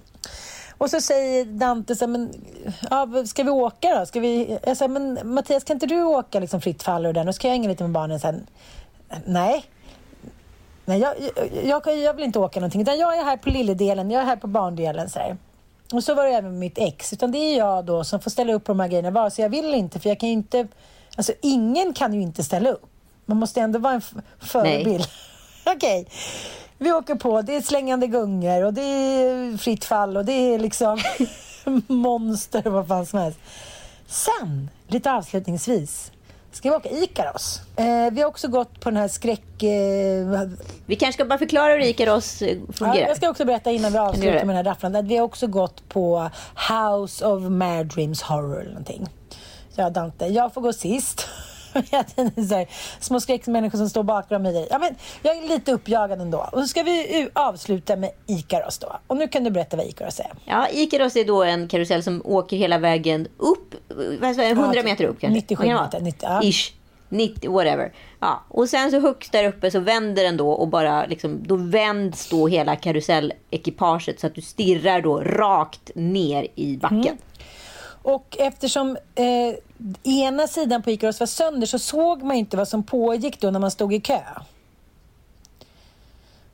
[0.78, 2.34] Och så säger Dante så här, men,
[2.90, 4.06] ja, ska vi åka då?
[4.06, 7.28] Ska vi, jag säger, men Mattias kan inte du åka liksom fritt fall och den
[7.28, 8.48] och så kan jag hänga lite med barnen sen?
[9.26, 9.66] Nej.
[10.90, 11.14] Nej, jag,
[11.64, 14.26] jag, jag, jag vill inte åka någonting utan jag är här på lilledelen, jag är
[14.26, 15.10] här på barndelen.
[15.10, 15.38] Så här.
[15.94, 17.14] Och så var det även med mitt ex.
[17.14, 19.44] Utan det är jag då som får ställa upp på de här grejerna vare sig
[19.44, 20.00] jag vill inte.
[20.00, 20.68] För jag kan ju inte...
[21.16, 22.86] Alltså ingen kan ju inte ställa upp.
[23.26, 24.02] Man måste ändå vara en
[24.40, 25.08] förebild.
[25.66, 26.08] Okej.
[26.78, 27.42] Vi åker på.
[27.42, 31.00] Det är slängande gungor och det är fritt fall och det är liksom
[31.88, 33.40] monster och vad fan som helst.
[34.08, 36.12] Sen, lite avslutningsvis,
[36.52, 37.62] ska vi åka Ikaros.
[37.76, 39.64] Eh, vi har också gått på den här skräck...
[39.64, 40.50] Eh,
[40.86, 42.98] Vi kanske ska bara förklara hur Ikaros eh, fungerar.
[43.02, 44.96] Ja, jag ska också berätta innan vi avslutar med den här rafflan.
[44.96, 46.30] att Vi har också gått på
[46.70, 49.08] House of Mad Dreams Horror eller någonting.
[49.76, 51.28] Jag Dante, jag får gå sist.
[53.00, 54.68] Små skräckmänniskor som står bakom mig.
[54.72, 56.50] Ja, men jag är lite uppjagad ändå.
[56.52, 59.00] Och så ska vi avsluta med Ikaros då.
[59.08, 60.32] Och nu kan du berätta vad Ikaros är.
[60.46, 63.76] Ja, Ikaros är då en karusell som åker hela vägen upp,
[64.22, 65.36] vad sa jag, 100 Ja, meter upp kanske?
[65.36, 65.86] 97 Vad kan det vara?
[65.86, 66.44] meter, 90, ja.
[66.44, 66.74] Ish.
[67.10, 67.94] 90, whatever.
[68.20, 68.44] Ja.
[68.48, 72.30] Och sen så högst där uppe så vänder den då och bara liksom, då vänds
[72.30, 77.00] då hela karusellekipaget så att du stirrar då rakt ner i backen.
[77.00, 77.18] Mm.
[78.02, 79.56] Och eftersom eh,
[80.04, 83.60] ena sidan på Ikaros var sönder så såg man inte vad som pågick då när
[83.60, 84.22] man stod i kö.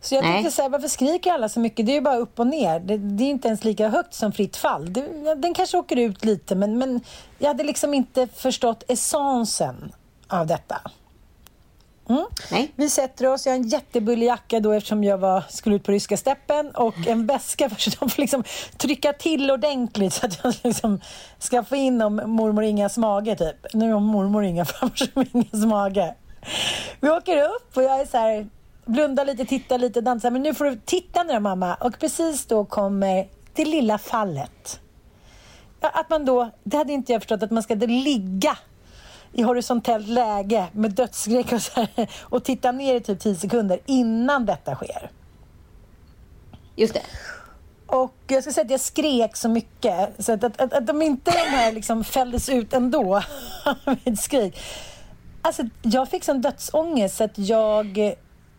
[0.01, 0.33] Så jag Nej.
[0.33, 1.85] tänkte så här, varför skriker alla så mycket?
[1.85, 2.79] Det är ju bara upp och ner.
[2.79, 4.93] Det, det är inte ens lika högt som fritt fall.
[4.93, 7.01] Det, den kanske åker ut lite, men, men
[7.39, 9.91] jag hade liksom inte förstått essensen
[10.27, 10.81] av detta.
[12.09, 12.67] Mm.
[12.75, 15.91] Vi sätter oss, jag har en jättebullig jacka då eftersom jag var, skulle ut på
[15.91, 18.43] ryska steppen och en väska för att de får liksom
[18.77, 21.01] trycka till ordentligt så att jag liksom
[21.39, 23.73] ska få in om mormor Ingas mage typ.
[23.73, 26.15] Nu har mormor Inga framför Ingas mage.
[26.99, 28.49] Vi åker upp och jag är så här,
[28.85, 30.31] blundar lite, tittar lite, dansar.
[30.31, 31.75] Men nu får du titta nu då, mamma.
[31.75, 34.79] Och precis då kommer det lilla fallet.
[35.81, 38.57] Att man då, det hade inte jag förstått, att man ska ligga
[39.35, 43.79] i horisontellt läge med dödsskräck och, så här, och titta ner i typ 10 sekunder
[43.85, 45.11] innan detta sker.
[46.75, 47.01] Just det.
[47.87, 51.01] Och jag ska säga att jag skrek så mycket så att, att, att, att de
[51.01, 53.21] inte de här liksom fälldes ut ändå
[54.03, 54.59] mitt skrik.
[55.41, 58.15] Alltså, jag fick sån dödsångest så att jag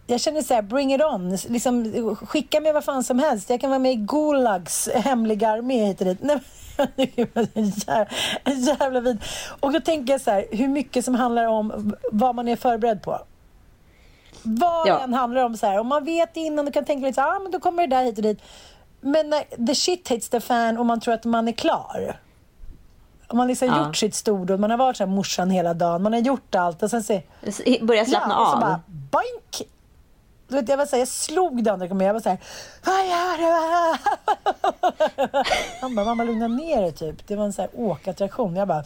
[0.06, 1.36] jag känner så här, bring it on.
[1.48, 3.50] Liksom, skicka mig vad fan som helst.
[3.50, 6.18] Jag kan vara med i Gulags hemliga armé hit och dit.
[6.22, 6.40] Nej,
[6.96, 7.06] en
[7.66, 8.06] jävla,
[8.44, 9.18] en jävla vid.
[9.60, 13.02] Och då tänker jag så här, hur mycket som handlar om vad man är förberedd
[13.02, 13.18] på.
[14.42, 15.00] Vad Ja.
[15.00, 17.36] än handlar om så här, om man vet innan, du kan tänka lite så här,
[17.36, 18.42] ah, men då kommer det där hit och dit.
[19.00, 22.20] Men när the shit hits the fan och man tror att man är klar.
[23.28, 23.86] Om man liksom Ja.
[23.86, 26.82] gjort sitt stordåd, man har varit så här morsan hela dagen, man har gjort allt
[26.82, 27.20] och sen så...
[27.82, 28.60] Börja slappna ja, och så av.
[28.60, 29.70] bara boink!
[30.48, 32.08] Du vet, jag, var så här, jag slog den när jag kom med.
[32.08, 32.38] Jag var så här...
[32.84, 33.98] Vad gör du?
[35.80, 37.26] Han bara, mamma lugna ner dig typ.
[37.26, 38.56] Det var en så här åkattraktion.
[38.56, 38.84] Jag bara...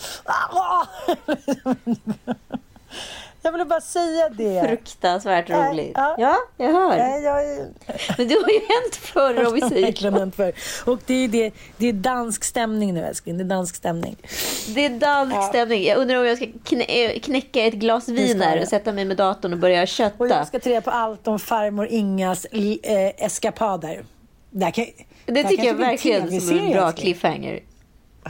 [3.43, 4.69] Jag ville bara säga det.
[4.69, 5.93] Fruktansvärt Nej, roligt.
[5.95, 6.15] ja.
[6.19, 6.97] Ja, jag hör.
[6.97, 7.67] Nej, jag.
[8.19, 10.53] Men det har ju hänt förr om vi Det säger förr.
[10.91, 13.39] Och det är, det, det är dansk stämning nu älskling.
[13.39, 14.17] Det är dansk stämning.
[14.75, 15.85] Det är dansk stämning.
[15.85, 18.93] Jag undrar om jag ska knä, eh, knäcka ett glas Det vin här och sätta
[18.93, 20.25] mig med datorn och börja kötta.
[20.25, 24.05] Och jag ska ta reda på allt om farmor Ingas eh, eskapader.
[24.51, 24.87] Där kan,
[25.27, 27.05] Det där tycker jag verkligen som en bra älskling.
[27.05, 27.61] cliffhanger.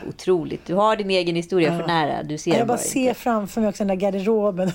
[0.09, 0.67] Otroligt.
[0.67, 2.23] Du har din egen historia för nära.
[2.23, 3.15] Du ser Jag bara bara ser inte.
[3.21, 4.73] framför mig också den där garderoben.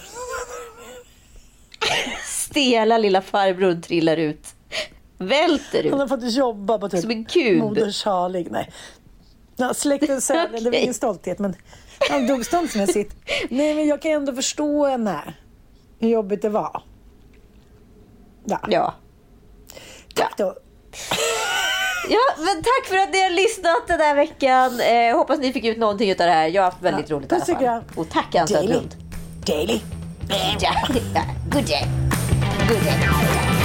[2.28, 4.48] Stela lilla farbror trillar ut.
[5.18, 6.10] Välter Han har ut.
[6.24, 7.58] fått jobba på typ Som en kub.
[7.58, 8.48] Moder Charlie.
[8.52, 8.72] Nej.
[9.56, 11.56] Ja, släktens söner, det var ingen stolthet men
[12.10, 13.16] han dog ståndsmässigt.
[13.50, 15.34] Nej men jag kan ändå förstå henne.
[16.00, 16.84] Hur jobbigt det var.
[18.46, 18.60] Ja.
[18.70, 18.94] ja.
[20.16, 20.56] Tack då.
[22.10, 24.80] Ja, men tack för att ni har lyssnat den här veckan.
[24.80, 26.48] Eh, hoppas ni fick ut någonting av det här.
[26.48, 27.82] Jag har haft väldigt roligt i alla fall.
[27.96, 28.68] Och tack Ann Daily.
[28.68, 28.96] Söderlund.
[29.46, 29.80] Daily.
[30.60, 30.72] Ja,
[31.52, 31.86] good day.
[32.68, 33.65] Good day.